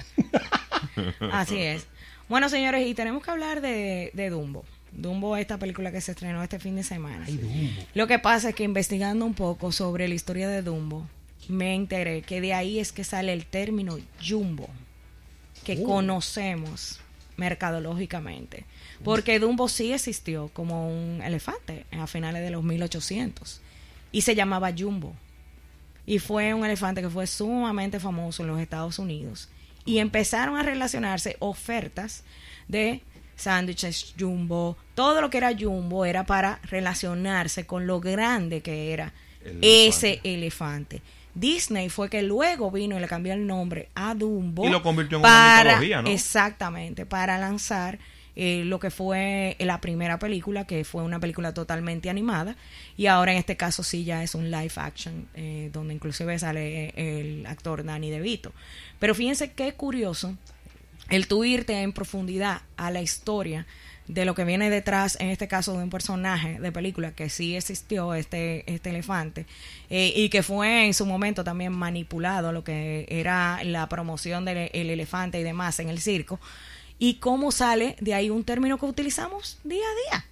así 1.31 1.57
es. 1.57 1.87
Bueno, 2.29 2.49
señores, 2.49 2.87
y 2.87 2.93
tenemos 2.93 3.23
que 3.23 3.31
hablar 3.31 3.61
de, 3.61 4.11
Dumbo. 4.29 4.63
Dumbo, 4.91 5.35
esta 5.37 5.57
película 5.57 5.91
que 5.91 6.01
se 6.01 6.11
estrenó 6.11 6.43
este 6.43 6.59
fin 6.59 6.75
de 6.75 6.83
semana. 6.83 7.25
Lo 7.93 8.07
que 8.07 8.19
pasa 8.19 8.49
es 8.49 8.55
que 8.55 8.63
investigando 8.63 9.25
un 9.25 9.33
poco 9.33 9.71
sobre 9.71 10.07
la 10.07 10.13
historia 10.13 10.47
de 10.47 10.61
Dumbo, 10.61 11.07
me 11.47 11.75
enteré 11.75 12.21
que 12.21 12.41
de 12.41 12.53
ahí 12.53 12.79
es 12.79 12.91
que 12.91 13.03
sale 13.03 13.33
el 13.33 13.45
término 13.45 13.97
Jumbo, 14.25 14.69
que 15.63 15.77
uh. 15.77 15.83
conocemos 15.83 16.99
mercadológicamente. 17.37 18.65
Porque 19.03 19.39
Dumbo 19.39 19.67
sí 19.67 19.91
existió 19.91 20.49
como 20.53 20.87
un 20.87 21.21
elefante 21.21 21.85
a 21.91 22.07
finales 22.07 22.43
de 22.43 22.51
los 22.51 22.63
1800 22.63 23.61
y 24.11 24.21
se 24.21 24.35
llamaba 24.35 24.71
Jumbo 24.77 25.13
y 26.05 26.19
fue 26.19 26.53
un 26.53 26.65
elefante 26.65 27.01
que 27.01 27.09
fue 27.09 27.27
sumamente 27.27 27.99
famoso 27.99 28.43
en 28.43 28.49
los 28.49 28.59
Estados 28.59 28.99
Unidos. 28.99 29.49
Y 29.85 29.99
empezaron 29.99 30.57
a 30.57 30.63
relacionarse 30.63 31.35
ofertas 31.39 32.23
de 32.67 33.01
sándwiches 33.35 34.13
jumbo, 34.17 34.77
todo 34.95 35.21
lo 35.21 35.29
que 35.29 35.37
era 35.37 35.51
jumbo 35.57 36.05
era 36.05 36.25
para 36.25 36.59
relacionarse 36.63 37.65
con 37.65 37.87
lo 37.87 37.99
grande 37.99 38.61
que 38.61 38.93
era 38.93 39.13
ese 39.61 40.21
elefante. 40.23 41.01
Disney 41.35 41.89
fue 41.89 42.09
que 42.09 42.21
luego 42.21 42.69
vino 42.69 42.95
y 42.95 42.99
le 42.99 43.07
cambió 43.07 43.33
el 43.33 43.45
nombre 43.47 43.89
a 43.95 44.13
Dumbo. 44.13 44.65
Y 44.65 44.69
lo 44.69 44.83
convirtió 44.83 45.17
en 45.17 45.25
una 45.25 45.63
mitología, 45.63 46.01
¿no? 46.01 46.09
Exactamente, 46.09 47.05
para 47.05 47.37
lanzar 47.37 47.97
eh, 48.35 48.63
lo 48.65 48.79
que 48.79 48.89
fue 48.89 49.55
la 49.59 49.79
primera 49.81 50.19
película, 50.19 50.65
que 50.65 50.83
fue 50.83 51.03
una 51.03 51.19
película 51.19 51.53
totalmente 51.53 52.09
animada, 52.09 52.55
y 52.97 53.07
ahora 53.07 53.31
en 53.31 53.37
este 53.37 53.57
caso 53.57 53.83
sí 53.83 54.03
ya 54.03 54.23
es 54.23 54.35
un 54.35 54.51
live 54.51 54.73
action, 54.75 55.27
eh, 55.35 55.69
donde 55.71 55.93
inclusive 55.93 56.37
sale 56.39 56.93
el 56.95 57.45
actor 57.45 57.83
Danny 57.83 58.09
DeVito. 58.09 58.51
Pero 58.99 59.15
fíjense 59.15 59.51
qué 59.51 59.73
curioso 59.73 60.35
el 61.09 61.27
tú 61.27 61.43
irte 61.43 61.81
en 61.81 61.93
profundidad 61.93 62.61
a 62.77 62.89
la 62.89 63.01
historia 63.01 63.65
de 64.07 64.25
lo 64.25 64.35
que 64.35 64.43
viene 64.43 64.69
detrás, 64.69 65.17
en 65.19 65.29
este 65.29 65.47
caso 65.47 65.77
de 65.77 65.83
un 65.83 65.89
personaje 65.89 66.59
de 66.59 66.71
película 66.71 67.13
que 67.13 67.29
sí 67.29 67.55
existió, 67.55 68.13
este, 68.15 68.69
este 68.71 68.89
elefante, 68.89 69.45
eh, 69.89 70.11
y 70.15 70.29
que 70.29 70.43
fue 70.43 70.85
en 70.85 70.93
su 70.93 71.05
momento 71.05 71.43
también 71.43 71.71
manipulado 71.71 72.51
lo 72.51 72.63
que 72.63 73.05
era 73.09 73.63
la 73.63 73.87
promoción 73.87 74.43
del 74.43 74.69
elefante 74.73 75.39
y 75.39 75.43
demás 75.43 75.79
en 75.79 75.89
el 75.89 75.99
circo, 75.99 76.39
y 77.03 77.15
cómo 77.15 77.51
sale 77.51 77.97
de 77.99 78.13
ahí 78.13 78.29
un 78.29 78.45
término 78.45 78.77
que 78.77 78.85
utilizamos 78.85 79.59
día 79.65 79.83
a 79.83 80.15
día. 80.15 80.25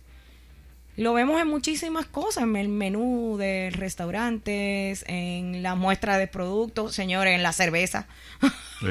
Lo 0.95 1.13
vemos 1.13 1.41
en 1.41 1.49
muchísimas 1.49 2.05
cosas, 2.05 2.45
en 2.45 2.55
el 2.55 2.69
menú 2.69 3.35
de 3.37 3.71
restaurantes, 3.71 5.03
en 5.09 5.63
la 5.63 5.75
muestra 5.75 6.17
de 6.17 6.27
productos, 6.27 6.95
señores, 6.95 7.35
en 7.35 7.43
la 7.43 7.51
cerveza. 7.51 8.07
Sí. 8.79 8.87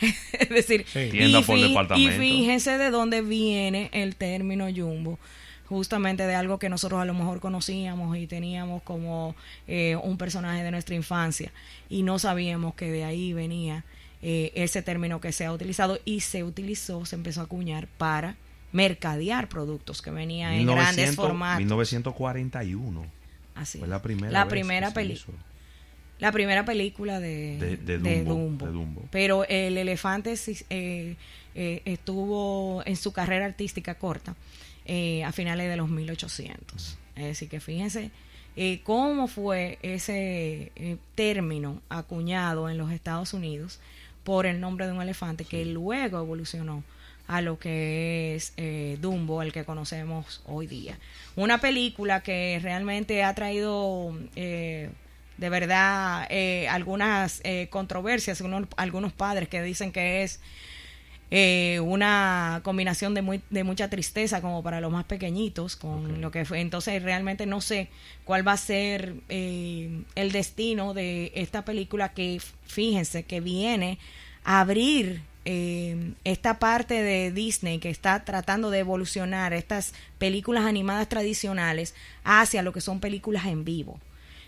es 0.32 0.48
decir, 0.48 0.86
Sí. 0.86 1.08
Tienda 1.10 1.40
y, 1.40 1.42
por 1.42 1.98
y 1.98 2.08
fíjense 2.10 2.78
de 2.78 2.90
dónde 2.90 3.20
viene 3.20 3.90
el 3.92 4.14
término 4.14 4.68
jumbo. 4.72 5.18
Justamente 5.66 6.24
de 6.24 6.36
algo 6.36 6.60
que 6.60 6.68
nosotros 6.68 7.00
a 7.00 7.04
lo 7.04 7.14
mejor 7.14 7.40
conocíamos 7.40 8.16
y 8.16 8.28
teníamos 8.28 8.80
como 8.82 9.34
eh, 9.66 9.96
un 9.96 10.18
personaje 10.18 10.62
de 10.62 10.70
nuestra 10.70 10.94
infancia 10.94 11.50
y 11.90 12.04
no 12.04 12.20
sabíamos 12.20 12.74
que 12.74 12.92
de 12.92 13.02
ahí 13.02 13.32
venía 13.32 13.84
eh, 14.22 14.52
ese 14.54 14.82
término 14.82 15.20
que 15.20 15.32
se 15.32 15.44
ha 15.44 15.52
utilizado 15.52 15.98
y 16.04 16.20
se 16.20 16.44
utilizó, 16.44 17.04
se 17.06 17.16
empezó 17.16 17.40
a 17.40 17.44
acuñar 17.44 17.86
para 17.98 18.36
mercadear 18.72 19.48
productos 19.48 20.02
que 20.02 20.10
venían 20.10 20.52
en 20.52 20.66
grandes 20.66 20.96
1900 20.96 21.16
formatos. 21.26 21.58
1941 21.58 23.06
Así 23.54 23.78
fue 23.78 23.88
la 23.88 24.02
primera 24.02 24.32
La 24.32 24.46
primera 24.48 24.88
hizo. 25.02 25.32
la 26.18 26.32
primera 26.32 26.64
película 26.64 27.18
de, 27.20 27.56
De- 27.58 27.76
de 27.76 27.98
de 27.98 28.24
Dumbo. 28.24 29.02
Pero 29.10 29.44
el 29.48 29.76
elefante 29.78 30.34
eh, 30.70 31.16
eh, 31.54 31.82
estuvo 31.84 32.82
en 32.86 32.96
su 32.96 33.12
carrera 33.12 33.46
artística 33.46 33.94
corta 33.96 34.36
eh, 34.84 35.24
a 35.24 35.32
finales 35.32 35.68
de 35.68 35.76
los 35.76 35.88
1800. 35.88 36.98
Es 37.16 37.24
decir, 37.24 37.48
que 37.48 37.58
fíjense 37.60 38.10
eh, 38.56 38.80
cómo 38.84 39.26
fue 39.28 39.78
ese 39.82 40.72
eh, 40.76 40.96
término 41.14 41.80
acuñado 41.88 42.68
en 42.68 42.78
los 42.78 42.90
Estados 42.92 43.32
Unidos 43.34 43.80
por 44.28 44.44
el 44.44 44.60
nombre 44.60 44.84
de 44.86 44.92
un 44.92 45.00
elefante 45.00 45.46
que 45.46 45.64
luego 45.64 46.18
evolucionó 46.18 46.84
a 47.28 47.40
lo 47.40 47.58
que 47.58 48.34
es 48.36 48.52
eh, 48.58 48.98
Dumbo, 49.00 49.40
el 49.40 49.54
que 49.54 49.64
conocemos 49.64 50.42
hoy 50.44 50.66
día. 50.66 50.98
Una 51.34 51.62
película 51.62 52.20
que 52.22 52.60
realmente 52.62 53.24
ha 53.24 53.34
traído 53.34 54.14
eh, 54.36 54.90
de 55.38 55.48
verdad 55.48 56.26
eh, 56.28 56.68
algunas 56.68 57.40
eh, 57.42 57.68
controversias, 57.70 58.42
unos- 58.42 58.68
algunos 58.76 59.14
padres 59.14 59.48
que 59.48 59.62
dicen 59.62 59.92
que 59.92 60.22
es 60.24 60.40
eh, 61.30 61.80
una 61.80 62.62
combinación 62.64 63.12
de, 63.12 63.20
muy, 63.20 63.42
de 63.50 63.62
mucha 63.62 63.90
tristeza 63.90 64.40
como 64.40 64.62
para 64.62 64.80
los 64.80 64.90
más 64.90 65.04
pequeñitos 65.04 65.76
con 65.76 66.22
lo 66.22 66.30
que 66.30 66.46
fue. 66.46 66.60
Entonces 66.60 67.02
realmente 67.02 67.44
no 67.44 67.60
sé 67.60 67.88
cuál 68.24 68.46
va 68.46 68.52
a 68.52 68.56
ser 68.56 69.14
eh, 69.28 70.02
el 70.14 70.32
destino 70.32 70.94
de 70.94 71.32
esta 71.34 71.64
película 71.64 72.10
que 72.14 72.40
fíjense 72.66 73.24
que 73.24 73.40
viene 73.40 73.98
a 74.44 74.60
abrir 74.60 75.20
eh, 75.44 76.12
esta 76.24 76.58
parte 76.58 77.02
de 77.02 77.30
Disney 77.30 77.78
que 77.78 77.90
está 77.90 78.24
tratando 78.24 78.70
de 78.70 78.78
evolucionar 78.78 79.52
estas 79.52 79.92
películas 80.16 80.64
animadas 80.64 81.08
tradicionales 81.10 81.94
hacia 82.24 82.62
lo 82.62 82.72
que 82.72 82.80
son 82.80 83.00
películas 83.00 83.44
en 83.44 83.64
vivo. 83.64 84.00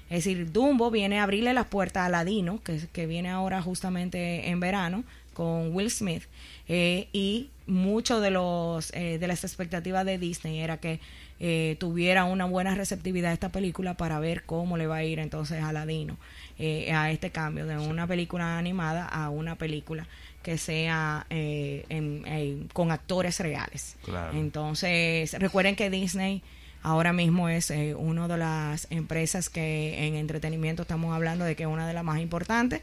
Es 0.08 0.24
decir, 0.24 0.50
Dumbo 0.50 0.90
viene 0.90 1.20
a 1.20 1.22
abrirle 1.22 1.54
las 1.54 1.66
puertas 1.66 2.04
a 2.04 2.08
Ladino, 2.08 2.60
que, 2.64 2.80
que 2.92 3.06
viene 3.06 3.30
ahora 3.30 3.62
justamente 3.62 4.48
en 4.48 4.58
verano 4.58 5.04
con 5.34 5.74
Will 5.74 5.90
Smith. 5.90 6.24
eh, 6.68 7.08
y 7.12 7.50
mucho 7.66 8.20
de 8.20 8.30
los 8.30 8.92
eh, 8.94 9.18
de 9.18 9.26
las 9.28 9.44
expectativas 9.44 10.04
de 10.04 10.18
Disney 10.18 10.58
era 10.60 10.78
que 10.78 10.98
eh, 11.38 11.76
tuviera 11.78 12.24
una 12.24 12.44
buena 12.44 12.74
receptividad 12.74 13.32
esta 13.32 13.48
película 13.50 13.94
para 13.94 14.18
ver 14.18 14.42
cómo 14.44 14.76
le 14.76 14.86
va 14.86 14.96
a 14.96 15.04
ir 15.04 15.18
entonces 15.20 15.62
a 15.62 15.72
Ladino 15.72 16.16
eh, 16.58 16.92
a 16.92 17.10
este 17.12 17.30
cambio 17.30 17.66
de 17.66 17.78
una 17.78 18.06
película 18.06 18.58
animada 18.58 19.06
a 19.06 19.30
una 19.30 19.54
película 19.56 20.06
que 20.42 20.58
sea 20.58 21.26
eh, 21.30 21.84
en- 21.90 22.26
en- 22.26 22.68
con 22.72 22.90
actores 22.90 23.38
reales. 23.40 23.96
Claro. 24.04 24.36
Entonces, 24.36 25.32
recuerden 25.38 25.76
que 25.76 25.90
Disney 25.90 26.42
ahora 26.82 27.12
mismo 27.12 27.48
es 27.48 27.70
eh, 27.70 27.94
una 27.94 28.26
de 28.26 28.36
las 28.38 28.86
empresas 28.90 29.48
que 29.48 30.06
en 30.06 30.14
entretenimiento 30.16 30.82
estamos 30.82 31.14
hablando 31.14 31.44
de 31.44 31.54
que 31.56 31.62
es 31.64 31.68
una 31.68 31.86
de 31.86 31.92
las 31.94 32.04
más 32.04 32.20
importantes. 32.20 32.82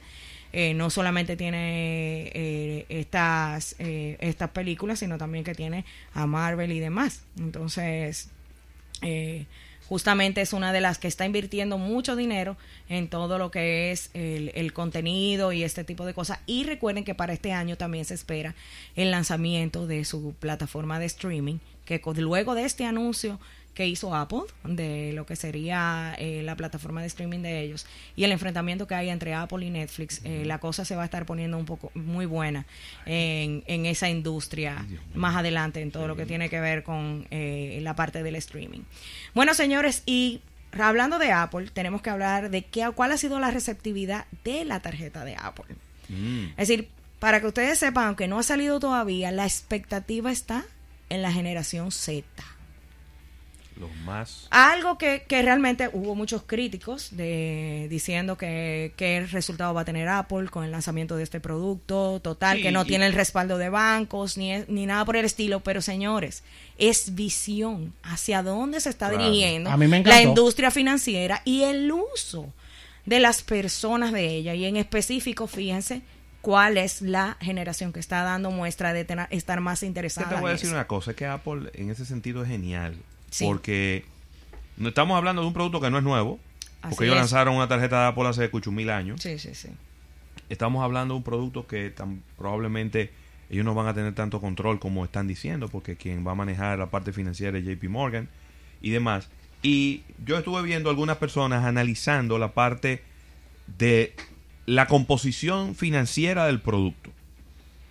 Eh, 0.53 0.73
no 0.73 0.89
solamente 0.89 1.35
tiene 1.35 2.31
eh, 2.33 2.85
estas, 2.89 3.75
eh, 3.79 4.17
estas 4.19 4.51
películas, 4.51 4.99
sino 4.99 5.17
también 5.17 5.43
que 5.43 5.53
tiene 5.53 5.85
a 6.13 6.25
Marvel 6.25 6.71
y 6.71 6.79
demás. 6.79 7.21
Entonces, 7.37 8.29
eh, 9.01 9.45
justamente 9.87 10.41
es 10.41 10.53
una 10.53 10.73
de 10.73 10.81
las 10.81 10.97
que 10.97 11.07
está 11.07 11.25
invirtiendo 11.25 11.77
mucho 11.77 12.15
dinero 12.15 12.57
en 12.89 13.07
todo 13.07 13.37
lo 13.37 13.51
que 13.51 13.91
es 13.91 14.09
el, 14.13 14.51
el 14.55 14.73
contenido 14.73 15.51
y 15.51 15.63
este 15.63 15.83
tipo 15.83 16.05
de 16.05 16.13
cosas. 16.13 16.39
Y 16.45 16.63
recuerden 16.63 17.03
que 17.03 17.15
para 17.15 17.33
este 17.33 17.53
año 17.53 17.77
también 17.77 18.05
se 18.05 18.13
espera 18.13 18.55
el 18.95 19.11
lanzamiento 19.11 19.87
de 19.87 20.05
su 20.05 20.33
plataforma 20.39 20.99
de 20.99 21.05
streaming, 21.05 21.59
que 21.85 22.01
luego 22.17 22.55
de 22.55 22.65
este 22.65 22.85
anuncio 22.85 23.39
que 23.77 23.87
hizo 23.87 24.15
Apple 24.15 24.41
de 24.63 25.11
lo 25.13 25.27
que 25.27 25.35
sería 25.35 26.15
eh, 26.17 26.41
la 26.41 26.55
plataforma 26.55 27.01
de 27.01 27.05
streaming 27.05 27.41
de 27.41 27.61
ellos 27.61 27.85
y 28.15 28.23
el 28.23 28.31
enfrentamiento 28.31 28.87
que 28.87 28.95
hay 28.95 29.09
entre 29.09 29.35
Apple 29.35 29.63
y 29.63 29.69
Netflix, 29.69 30.19
eh, 30.23 30.45
la 30.45 30.57
cosa 30.57 30.83
se 30.83 30.95
va 30.95 31.03
a 31.03 31.05
estar 31.05 31.27
poniendo 31.27 31.59
un 31.59 31.65
poco 31.65 31.91
muy 31.93 32.25
buena 32.25 32.65
en, 33.05 33.63
en 33.67 33.85
esa 33.85 34.09
industria 34.09 34.83
más 35.13 35.35
adelante 35.35 35.79
en 35.83 35.91
todo 35.91 36.07
lo 36.07 36.15
que 36.15 36.25
tiene 36.25 36.49
que 36.49 36.59
ver 36.59 36.81
con 36.81 37.27
eh, 37.29 37.77
la 37.83 37.95
parte 37.95 38.23
del 38.23 38.35
streaming. 38.37 38.79
Bueno, 39.35 39.53
señores, 39.53 40.01
y 40.07 40.41
hablando 40.71 41.19
de 41.19 41.31
Apple, 41.31 41.69
tenemos 41.71 42.01
que 42.01 42.09
hablar 42.09 42.49
de 42.49 42.63
qué, 42.63 42.89
cuál 42.95 43.11
ha 43.11 43.17
sido 43.17 43.39
la 43.39 43.51
receptividad 43.51 44.25
de 44.43 44.65
la 44.65 44.79
tarjeta 44.79 45.23
de 45.23 45.35
Apple. 45.35 45.75
Mm. 46.09 46.45
Es 46.57 46.67
decir, 46.67 46.89
para 47.19 47.41
que 47.41 47.45
ustedes 47.45 47.77
sepan, 47.77 48.07
aunque 48.07 48.27
no 48.27 48.39
ha 48.39 48.43
salido 48.43 48.79
todavía, 48.79 49.31
la 49.31 49.45
expectativa 49.45 50.31
está 50.31 50.65
en 51.09 51.21
la 51.21 51.31
generación 51.31 51.91
Z. 51.91 52.25
Los 53.79 53.95
más. 54.05 54.47
Algo 54.49 54.97
que, 54.97 55.23
que 55.27 55.41
realmente 55.41 55.89
hubo 55.93 56.15
muchos 56.15 56.43
críticos 56.43 57.15
de 57.15 57.87
diciendo 57.89 58.37
que 58.37 58.93
qué 58.97 59.25
resultado 59.31 59.73
va 59.73 59.81
a 59.81 59.85
tener 59.85 60.07
Apple 60.07 60.47
con 60.49 60.63
el 60.63 60.71
lanzamiento 60.71 61.15
de 61.15 61.23
este 61.23 61.39
producto, 61.39 62.19
total, 62.21 62.57
Sí, 62.57 62.63
que 62.63 62.71
no 62.71 62.83
y- 62.83 62.87
tiene 62.87 63.05
el 63.07 63.13
respaldo 63.13 63.57
de 63.57 63.69
bancos 63.69 64.37
ni, 64.37 64.51
es- 64.53 64.67
ni 64.69 64.85
nada 64.85 65.05
por 65.05 65.15
el 65.15 65.25
estilo, 65.25 65.59
pero 65.59 65.81
señores, 65.81 66.43
es 66.77 67.13
visión 67.15 67.93
hacia 68.03 68.41
dónde 68.43 68.79
se 68.81 68.89
está 68.89 69.09
Claro. 69.09 69.25
dirigiendo 69.25 69.69
A 69.69 69.77
mí 69.77 69.87
me 69.87 70.03
la 70.03 70.21
industria 70.21 70.71
financiera 70.71 71.41
y 71.45 71.63
el 71.63 71.91
uso 71.91 72.51
de 73.05 73.19
las 73.19 73.41
personas 73.43 74.11
de 74.11 74.25
ella. 74.27 74.53
Y 74.55 74.65
en 74.65 74.75
específico, 74.75 75.47
fíjense 75.47 76.01
cuál 76.41 76.77
es 76.77 77.01
la 77.01 77.37
generación 77.41 77.91
que 77.93 77.99
está 77.99 78.23
dando 78.23 78.51
muestra 78.51 78.93
de 78.93 79.03
tener- 79.05 79.27
estar 79.31 79.59
más 79.59 79.83
interesada. 79.83 80.29
te 80.29 80.35
voy 80.35 80.49
a 80.49 80.53
decir 80.53 80.67
eso. 80.67 80.75
una 80.75 80.87
cosa, 80.87 81.11
es 81.11 81.17
que 81.17 81.25
Apple 81.25 81.69
en 81.73 81.89
ese 81.89 82.05
sentido 82.05 82.43
es 82.43 82.49
genial. 82.49 82.95
Sí. 83.29 83.45
Porque 83.45 84.05
no 84.77 84.89
estamos 84.89 85.17
hablando 85.17 85.41
de 85.41 85.47
un 85.47 85.53
producto 85.53 85.81
que 85.81 85.89
no 85.89 85.97
es 85.97 86.03
nuevo. 86.03 86.39
Así 86.81 86.91
Porque 86.91 87.05
ellos 87.05 87.15
es. 87.15 87.21
lanzaron 87.21 87.55
una 87.55 87.67
tarjeta 87.67 88.01
de 88.01 88.07
Apple 88.07 88.27
hace 88.27 88.49
mil 88.71 88.89
años. 88.89 89.21
Sí, 89.21 89.39
sí, 89.39 89.53
sí. 89.53 89.69
Estamos 90.49 90.83
hablando 90.83 91.15
de 91.15 91.17
un 91.17 91.23
producto 91.23 91.67
que 91.67 91.89
tan 91.89 92.21
probablemente 92.37 93.11
ellos 93.49 93.65
no 93.65 93.73
van 93.73 93.87
a 93.87 93.93
tener 93.93 94.13
tanto 94.13 94.39
control 94.39 94.79
como 94.79 95.03
están 95.05 95.27
diciendo, 95.27 95.67
porque 95.69 95.95
quien 95.95 96.25
va 96.25 96.31
a 96.31 96.35
manejar 96.35 96.79
la 96.79 96.87
parte 96.87 97.11
financiera 97.13 97.57
es 97.57 97.65
JP 97.65 97.83
Morgan 97.89 98.29
y 98.81 98.91
demás. 98.91 99.29
Y 99.61 100.03
yo 100.25 100.37
estuve 100.37 100.61
viendo 100.61 100.89
algunas 100.89 101.17
personas 101.17 101.65
analizando 101.65 102.37
la 102.37 102.53
parte 102.53 103.01
de 103.77 104.13
la 104.65 104.87
composición 104.87 105.75
financiera 105.75 106.45
del 106.45 106.61
producto. 106.61 107.11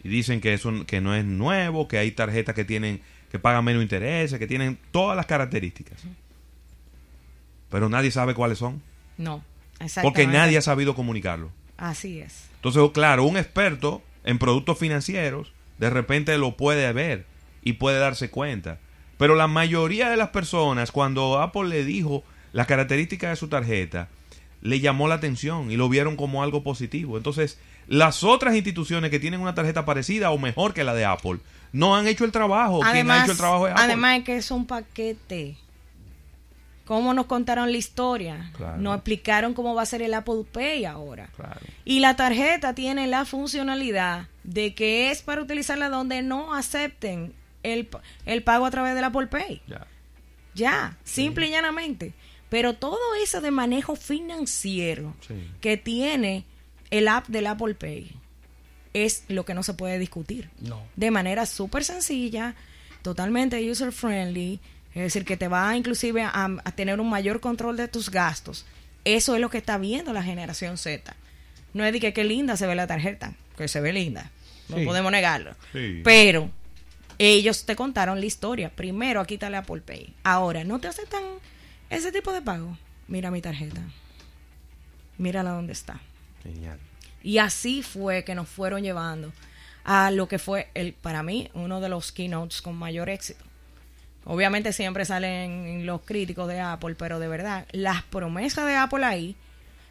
Y 0.05 0.09
dicen 0.09 0.41
que 0.41 0.55
eso 0.55 0.87
que 0.87 1.01
no 1.01 1.15
es 1.15 1.25
nuevo, 1.25 1.89
que 1.89 1.99
hay 1.99 2.13
tarjetas 2.13 2.55
que 2.55 2.65
tienen 2.65 3.01
que 3.31 3.39
pagan 3.39 3.65
menos 3.65 3.83
intereses, 3.83 4.39
que 4.39 4.47
tienen 4.47 4.79
todas 4.91 5.17
las 5.17 5.27
características. 5.27 5.99
Pero 7.71 7.89
nadie 7.89 8.11
sabe 8.11 8.35
cuáles 8.35 8.59
son, 8.59 8.83
No, 9.19 9.43
porque 9.79 9.85
exactamente. 9.85 10.27
nadie 10.29 10.59
ha 10.59 10.63
sabido 10.63 10.95
comunicarlo. 10.95 11.51
Así 11.77 12.21
es. 12.21 12.49
Entonces, 12.57 12.83
claro, 12.93 13.25
un 13.25 13.37
experto 13.37 14.03
en 14.25 14.39
productos 14.39 14.79
financieros 14.79 15.53
de 15.79 15.91
repente 15.91 16.37
lo 16.39 16.57
puede 16.57 16.91
ver 16.93 17.27
y 17.63 17.75
puede 17.75 17.99
darse 17.99 18.31
cuenta. 18.31 18.79
Pero 19.19 19.35
la 19.35 19.47
mayoría 19.47 20.09
de 20.11 20.17
las 20.17 20.31
personas, 20.31 20.93
cuando 20.93 21.41
Apple 21.41 21.69
le 21.69 21.85
dijo 21.85 22.25
las 22.53 22.67
características 22.67 23.31
de 23.31 23.37
su 23.37 23.49
tarjeta, 23.49 24.09
le 24.63 24.81
llamó 24.81 25.09
la 25.09 25.17
atención 25.17 25.71
y 25.71 25.77
lo 25.77 25.89
vieron 25.89 26.17
como 26.17 26.43
algo 26.43 26.63
positivo. 26.63 27.17
Entonces, 27.17 27.59
las 27.89 28.25
otras 28.25 28.55
instituciones 28.55 29.11
que 29.11 29.19
tienen 29.21 29.41
una 29.41 29.55
tarjeta 29.55 29.85
parecida 29.85 30.31
o 30.31 30.39
mejor 30.39 30.75
que 30.75 30.85
la 30.85 30.95
de 30.95 31.05
Apple, 31.05 31.39
no 31.73 31.95
han 31.97 32.07
hecho 32.07 32.25
el 32.25 32.33
trabajo. 32.33 32.81
Quien 32.81 33.11
ha 33.11 33.23
hecho 33.23 33.33
el 33.33 33.39
trabajo 33.39 33.67
es 33.67 33.73
Apple. 33.73 33.85
además 33.85 34.19
es 34.19 34.25
que 34.25 34.37
es 34.37 34.51
un 34.51 34.67
paquete. 34.67 35.57
¿Cómo 36.85 37.13
nos 37.15 37.27
contaron 37.27 37.73
la 37.73 37.79
historia? 37.79 38.53
Claro. 38.57 38.79
Nos 38.79 38.95
explicaron 38.95 39.55
cómo 39.55 39.75
va 39.75 39.83
a 39.83 39.87
ser 39.87 40.03
el 40.03 40.15
Apple 40.15 40.45
Pay 40.53 40.85
ahora. 40.85 41.29
Claro. 41.35 41.61
Y 41.85 41.99
la 41.99 42.15
tarjeta 42.15 42.75
tiene 42.75 43.09
la 43.09 43.25
funcionalidad 43.25 44.29
de 44.45 44.73
que 44.75 45.11
es 45.11 45.23
para 45.23 45.43
utilizarla 45.43 45.89
donde 45.89 46.23
no 46.23 46.55
acepten 46.55 47.35
el, 47.65 47.89
el 48.25 48.43
pago 48.45 48.67
a 48.67 48.71
través 48.71 48.95
del 48.95 49.03
Apple 49.03 49.27
Pay. 49.27 49.63
Ya. 49.67 49.87
Ya, 50.55 50.97
simple 51.03 51.49
y 51.49 51.51
llanamente. 51.51 52.15
Pero 52.49 52.75
todo 52.75 52.99
eso 53.21 53.41
de 53.41 53.51
manejo 53.51 53.97
financiero 53.97 55.13
Sí. 55.27 55.35
que 55.61 55.77
tiene 55.77 56.45
el 56.91 57.09
app 57.09 57.27
del 57.29 57.47
Apple 57.47 57.75
Pay 57.75 58.13
es 58.95 59.25
lo 59.29 59.45
que 59.45 59.55
no 59.55 59.63
se 59.63 59.75
puede 59.75 59.99
discutir. 59.99 60.49
No. 60.61 60.83
De 60.97 61.11
manera 61.11 61.45
súper 61.47 61.85
sencilla, 61.85 62.55
totalmente 63.03 63.71
user 63.71 63.93
friendly, 63.93 64.59
es 64.95 65.03
decir, 65.03 65.25
que 65.25 65.37
te 65.37 65.49
va 65.49 65.77
inclusive 65.77 66.23
a, 66.23 66.31
a 66.65 66.73
tener 66.73 67.01
un 67.01 67.11
mayor 67.11 67.41
control 67.41 67.77
de 67.77 67.89
tus 67.89 68.11
gastos. 68.11 68.65
Eso 69.05 69.35
es 69.35 69.41
lo 69.41 69.51
que 69.51 69.59
está 69.59 69.77
viendo 69.79 70.13
la 70.13 70.23
generación 70.23 70.79
Z. 70.79 71.15
No 71.75 71.85
es 71.85 71.93
de 71.93 72.01
que 72.01 72.13
qué 72.15 72.25
linda 72.25 72.57
se 72.57 72.67
ve 72.67 72.75
la 72.75 72.87
tarjeta, 72.87 73.35
que 73.59 73.69
se 73.69 73.81
ve 73.81 73.93
linda, 73.93 74.31
no 74.69 74.79
Sí. 74.79 74.85
podemos 74.87 75.13
negarlo. 75.13 75.55
Sí. 75.73 76.01
Pero 76.03 76.51
ellos 77.19 77.67
te 77.67 77.77
contaron 77.77 78.19
la 78.21 78.27
historia. 78.27 78.71
Primero, 78.71 79.21
aquí 79.21 79.35
está 79.35 79.51
la 79.51 79.59
Apple 79.59 79.83
Pay. 79.83 80.15
Ahora, 80.25 80.65
¿no 80.65 80.79
te 80.81 80.89
aceptan 80.89 81.23
ese 81.91 82.11
tipo 82.13 82.33
de 82.33 82.41
pago? 82.43 82.79
Mira 83.09 83.31
mi 83.31 83.43
tarjeta. 83.43 83.83
Mírala 85.19 85.51
dónde 85.51 85.73
está. 85.73 86.01
Y 87.23 87.39
así 87.39 87.83
fue 87.83 88.25
que 88.25 88.35
nos 88.35 88.49
fueron 88.49 88.83
llevando 88.83 89.33
a 89.85 90.11
lo 90.11 90.29
que 90.29 90.39
fue, 90.39 90.69
el 90.75 90.93
para 90.93 91.23
mí, 91.23 91.51
uno 91.55 91.81
de 91.81 91.89
los 91.89 92.13
keynotes 92.13 92.63
con 92.63 92.77
mayor 92.77 93.09
éxito. 93.09 93.45
Obviamente 94.25 94.73
siempre 94.73 95.05
salen 95.05 95.87
los 95.87 96.03
críticos 96.03 96.49
de 96.49 96.61
Apple, 96.61 96.97
pero 96.99 97.21
de 97.21 97.29
verdad, 97.29 97.67
las 97.71 98.03
promesas 98.03 98.67
de 98.67 98.75
Apple 98.75 99.05
ahí, 99.05 99.37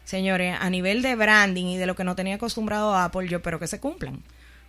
señores, 0.04 0.56
a 0.60 0.68
nivel 0.68 1.00
de 1.00 1.14
branding 1.14 1.64
y 1.66 1.78
de 1.78 1.86
lo 1.86 1.96
que 1.96 2.04
no 2.04 2.14
tenía 2.14 2.34
acostumbrado 2.34 2.94
a 2.94 3.04
Apple, 3.04 3.28
yo 3.28 3.38
espero 3.38 3.58
que 3.58 3.66
se 3.66 3.80
cumplan. 3.80 4.22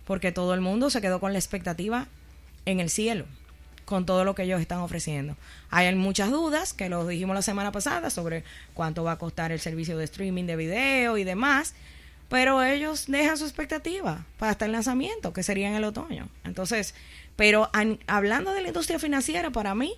Porque 0.06 0.32
todo 0.32 0.54
el 0.54 0.62
mundo 0.62 0.88
se 0.88 1.02
quedó 1.02 1.20
con 1.20 1.34
la 1.34 1.38
expectativa 1.38 2.06
en 2.64 2.80
el 2.80 2.88
cielo, 2.88 3.26
con 3.88 4.04
todo 4.04 4.22
lo 4.24 4.34
que 4.34 4.42
ellos 4.42 4.60
están 4.60 4.80
ofreciendo. 4.80 5.36
Hay 5.70 5.94
muchas 5.94 6.30
dudas, 6.30 6.74
que 6.74 6.88
lo 6.90 7.06
dijimos 7.06 7.34
la 7.34 7.42
semana 7.42 7.72
pasada, 7.72 8.10
sobre 8.10 8.44
cuánto 8.74 9.02
va 9.02 9.12
a 9.12 9.18
costar 9.18 9.50
el 9.50 9.60
servicio 9.60 9.96
de 9.96 10.04
streaming 10.04 10.44
de 10.44 10.56
video 10.56 11.16
y 11.16 11.24
demás, 11.24 11.74
pero 12.28 12.62
ellos 12.62 13.06
dejan 13.08 13.38
su 13.38 13.44
expectativa 13.44 14.26
para 14.38 14.52
hasta 14.52 14.66
el 14.66 14.72
lanzamiento, 14.72 15.32
que 15.32 15.42
sería 15.42 15.68
en 15.68 15.74
el 15.74 15.84
otoño. 15.84 16.28
Entonces, 16.44 16.94
pero 17.36 17.70
an- 17.72 17.98
hablando 18.06 18.52
de 18.52 18.60
la 18.60 18.68
industria 18.68 18.98
financiera, 18.98 19.50
para 19.50 19.74
mí, 19.74 19.94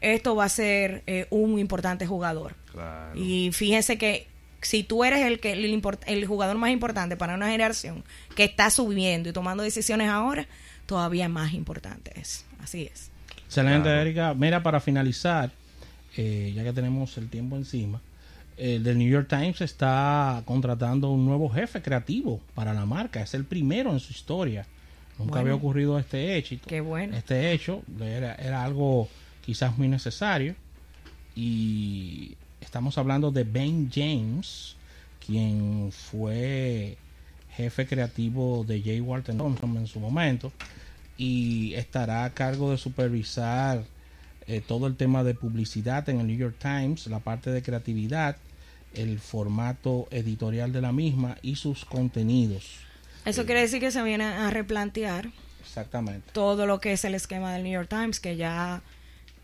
esto 0.00 0.36
va 0.36 0.44
a 0.44 0.48
ser 0.48 1.02
eh, 1.08 1.26
un 1.30 1.58
importante 1.58 2.06
jugador. 2.06 2.54
Claro. 2.70 3.18
Y 3.18 3.50
fíjense 3.52 3.98
que 3.98 4.28
si 4.60 4.84
tú 4.84 5.02
eres 5.04 5.26
el 5.26 5.40
que 5.40 5.52
el, 5.52 5.64
import- 5.64 6.02
el 6.06 6.24
jugador 6.26 6.56
más 6.56 6.70
importante 6.70 7.16
para 7.16 7.34
una 7.34 7.46
generación 7.50 8.04
que 8.36 8.44
está 8.44 8.70
subiendo 8.70 9.28
y 9.28 9.32
tomando 9.32 9.62
decisiones 9.64 10.08
ahora, 10.08 10.46
todavía 10.86 11.28
más 11.28 11.52
importante 11.52 12.12
es. 12.20 12.44
Así 12.62 12.88
es. 12.92 13.10
Excelente, 13.60 13.82
Claro. 13.88 14.00
Erika. 14.00 14.34
Mira, 14.34 14.62
para 14.62 14.80
finalizar, 14.80 15.50
eh, 16.16 16.52
ya 16.54 16.62
que 16.64 16.72
tenemos 16.72 17.16
el 17.18 17.28
tiempo 17.28 17.56
encima, 17.56 18.00
el 18.56 18.82
del 18.84 18.98
New 18.98 19.08
York 19.08 19.28
Times 19.28 19.60
está 19.60 20.42
contratando 20.44 21.10
un 21.10 21.24
nuevo 21.24 21.48
jefe 21.50 21.82
creativo 21.82 22.40
para 22.54 22.72
la 22.72 22.86
marca. 22.86 23.20
Es 23.22 23.34
el 23.34 23.44
primero 23.44 23.92
en 23.92 24.00
su 24.00 24.12
historia. 24.12 24.66
Nunca 25.18 25.30
Bueno. 25.32 25.40
había 25.42 25.54
ocurrido 25.54 25.98
este 25.98 26.36
hecho. 26.36 26.56
Qué 26.66 26.80
bueno. 26.80 27.16
Este 27.16 27.52
hecho 27.52 27.82
era, 28.00 28.34
era 28.34 28.64
algo 28.64 29.08
quizás 29.44 29.76
muy 29.78 29.88
necesario. 29.88 30.54
Y 31.36 32.36
estamos 32.60 32.96
hablando 32.98 33.30
de 33.32 33.44
Ben 33.44 33.90
James, 33.92 34.76
quien 35.24 35.90
fue 35.92 36.96
jefe 37.56 37.86
creativo 37.86 38.64
de 38.66 38.80
J. 38.80 39.02
Walter 39.02 39.36
Thompson 39.36 39.76
en 39.76 39.86
su 39.86 40.00
momento 40.00 40.52
y 41.16 41.74
estará 41.74 42.24
a 42.24 42.30
cargo 42.30 42.70
de 42.70 42.78
supervisar 42.78 43.84
eh, 44.46 44.60
todo 44.66 44.86
el 44.86 44.96
tema 44.96 45.24
de 45.24 45.34
publicidad 45.34 46.08
en 46.08 46.20
el 46.20 46.26
New 46.26 46.36
York 46.36 46.56
Times, 46.58 47.06
la 47.06 47.20
parte 47.20 47.50
de 47.50 47.62
creatividad, 47.62 48.36
el 48.94 49.18
formato 49.18 50.06
editorial 50.10 50.72
de 50.72 50.80
la 50.80 50.92
misma 50.92 51.36
y 51.42 51.56
sus 51.56 51.84
contenidos. 51.84 52.78
Eso 53.24 53.46
quiere 53.46 53.62
decir 53.62 53.80
que 53.80 53.90
se 53.90 54.02
viene 54.02 54.24
a 54.24 54.50
replantear 54.50 55.30
Exactamente. 55.62 56.30
todo 56.32 56.66
lo 56.66 56.78
que 56.80 56.92
es 56.92 57.04
el 57.04 57.14
esquema 57.14 57.54
del 57.54 57.62
New 57.62 57.72
York 57.72 57.88
Times, 57.88 58.20
que 58.20 58.36
ya 58.36 58.82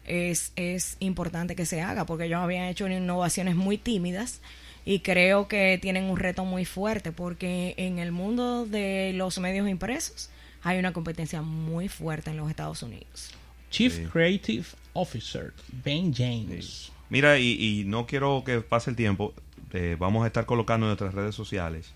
es, 0.07 0.53
es 0.57 0.97
importante 1.01 1.57
que 1.57 1.65
se 1.65 1.81
haga, 1.81 2.05
porque 2.05 2.27
ellos 2.27 2.41
habían 2.41 2.65
hecho 2.65 2.87
innovaciones 2.87 3.57
muy 3.57 3.79
tímidas 3.79 4.41
y 4.85 5.01
creo 5.01 5.49
que 5.49 5.79
tienen 5.81 6.05
un 6.05 6.19
reto 6.19 6.45
muy 6.45 6.67
fuerte, 6.67 7.11
porque 7.11 7.75
en 7.79 7.99
el 7.99 8.13
mundo 8.13 8.67
de 8.67 9.13
los 9.15 9.39
medios 9.39 9.69
impresos 9.69 10.29
hay 10.63 10.79
una 10.79 10.93
competencia 10.93 11.43
muy 11.43 11.89
fuerte 11.89 12.31
en 12.31 12.37
los 12.37 12.51
Estados 12.51 12.83
Unidos. 12.83 13.33
Chief 13.71 13.95
Sí. 13.95 14.05
Creative 14.07 14.65
Officer, 14.95 15.53
Ben 15.85 16.13
James. 16.13 16.91
Mira, 17.09 17.39
y, 17.39 17.53
y 17.81 17.85
no 17.85 18.07
quiero 18.07 18.43
que 18.45 18.61
pase 18.61 18.91
el 18.91 18.97
tiempo. 18.97 19.35
eh, 19.73 19.97
vamos 19.99 20.25
a 20.25 20.27
estar 20.27 20.47
colocando 20.47 20.87
en 20.87 20.89
nuestras 20.91 21.15
redes 21.15 21.35
sociales 21.35 21.93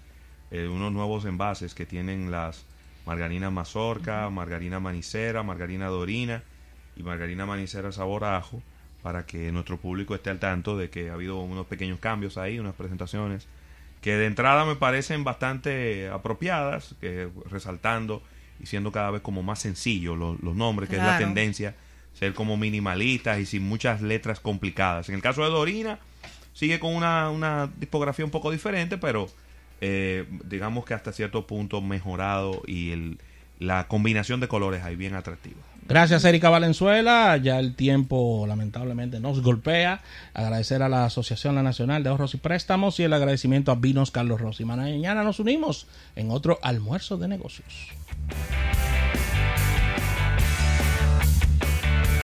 eh, 0.53 0.69
unos 0.69 0.93
nuevos 0.93 1.25
envases 1.25 1.75
que 1.75 1.87
tienen 1.87 2.31
las 2.31 2.65
margarina 3.05 3.51
mazorca, 3.51 4.31
margarina 4.31 4.79
manicera, 4.81 5.43
margarina 5.43 5.89
dorina 5.89 6.43
y 6.97 7.03
margarina 7.03 7.45
manicera 7.47 7.91
sabor 7.93 8.25
a 8.25 8.37
ajo 8.37 8.63
para 9.03 9.27
que 9.27 9.51
nuestro 9.53 9.79
público 9.79 10.15
esté 10.15 10.31
al 10.31 10.39
tanto 10.39 10.77
de 10.79 10.89
que 10.89 11.11
ha 11.11 11.15
habido 11.15 11.41
unos 11.41 11.67
pequeños 11.67 11.99
cambios 11.99 12.39
ahí, 12.39 12.59
unas 12.61 12.75
presentaciones 12.75 13.47
que 14.01 14.17
de 14.17 14.27
entrada 14.27 14.65
me 14.65 14.77
parecen 14.77 15.25
bastante 15.25 16.09
apropiadas, 16.09 16.95
que 17.01 17.29
resaltando 17.51 18.23
y 18.61 18.67
siendo 18.67 18.93
cada 18.93 19.11
vez 19.11 19.23
como 19.23 19.43
más 19.43 19.61
sencillos 19.61 20.17
los, 20.17 20.41
los 20.41 20.55
nombres, 20.55 20.89
que 20.89 20.97
es 20.97 21.03
la 21.03 21.19
tendencia 21.19 21.75
ser 22.15 22.33
como 22.33 22.57
minimalistas 22.57 23.39
y 23.41 23.47
sin 23.47 23.63
muchas 23.65 24.01
letras 24.01 24.41
complicadas. 24.41 25.09
En 25.09 25.17
el 25.17 25.23
caso 25.23 25.43
de 25.43 25.51
Dorina, 25.51 25.99
sigue 26.53 26.79
con 26.79 26.95
una, 26.95 27.31
una 27.31 27.71
tipografía 27.79 28.25
un 28.25 28.31
poco 28.31 28.51
diferente, 28.51 28.97
pero 28.97 29.29
eh, 29.81 30.25
digamos 30.45 30.85
que 30.85 30.95
hasta 30.95 31.13
cierto 31.13 31.47
punto 31.47 31.81
mejorado 31.81 32.63
y 32.67 32.93
el, 32.93 33.19
la 33.59 33.89
combinación 33.89 34.41
de 34.41 34.49
colores 34.49 34.83
ahí 34.85 34.97
bien 34.97 35.15
atractiva. 35.15 35.61
Gracias, 35.87 36.25
Erika 36.25 36.49
Valenzuela. 36.49 37.37
Ya 37.37 37.59
el 37.59 37.75
tiempo 37.75 38.47
lamentablemente 38.49 39.21
nos 39.21 39.43
golpea. 39.43 40.03
Agradecer 40.33 40.83
a 40.83 40.89
la 40.89 41.05
Asociación 41.05 41.63
Nacional 41.63 42.03
de 42.03 42.09
Ahorros 42.09 42.35
y 42.35 42.39
Préstamos 42.39 42.99
y 43.01 43.03
el 43.03 43.13
agradecimiento 43.13 43.71
a 43.71 43.75
Vinos 43.75 44.11
Carlos 44.11 44.41
Rossi. 44.41 44.65
Mañana 44.65 45.25
nos 45.25 45.41
unimos 45.41 45.87
en 46.17 46.31
otro 46.31 46.59
almuerzo 46.63 47.19
de 47.19 47.29
negocios. 47.29 47.91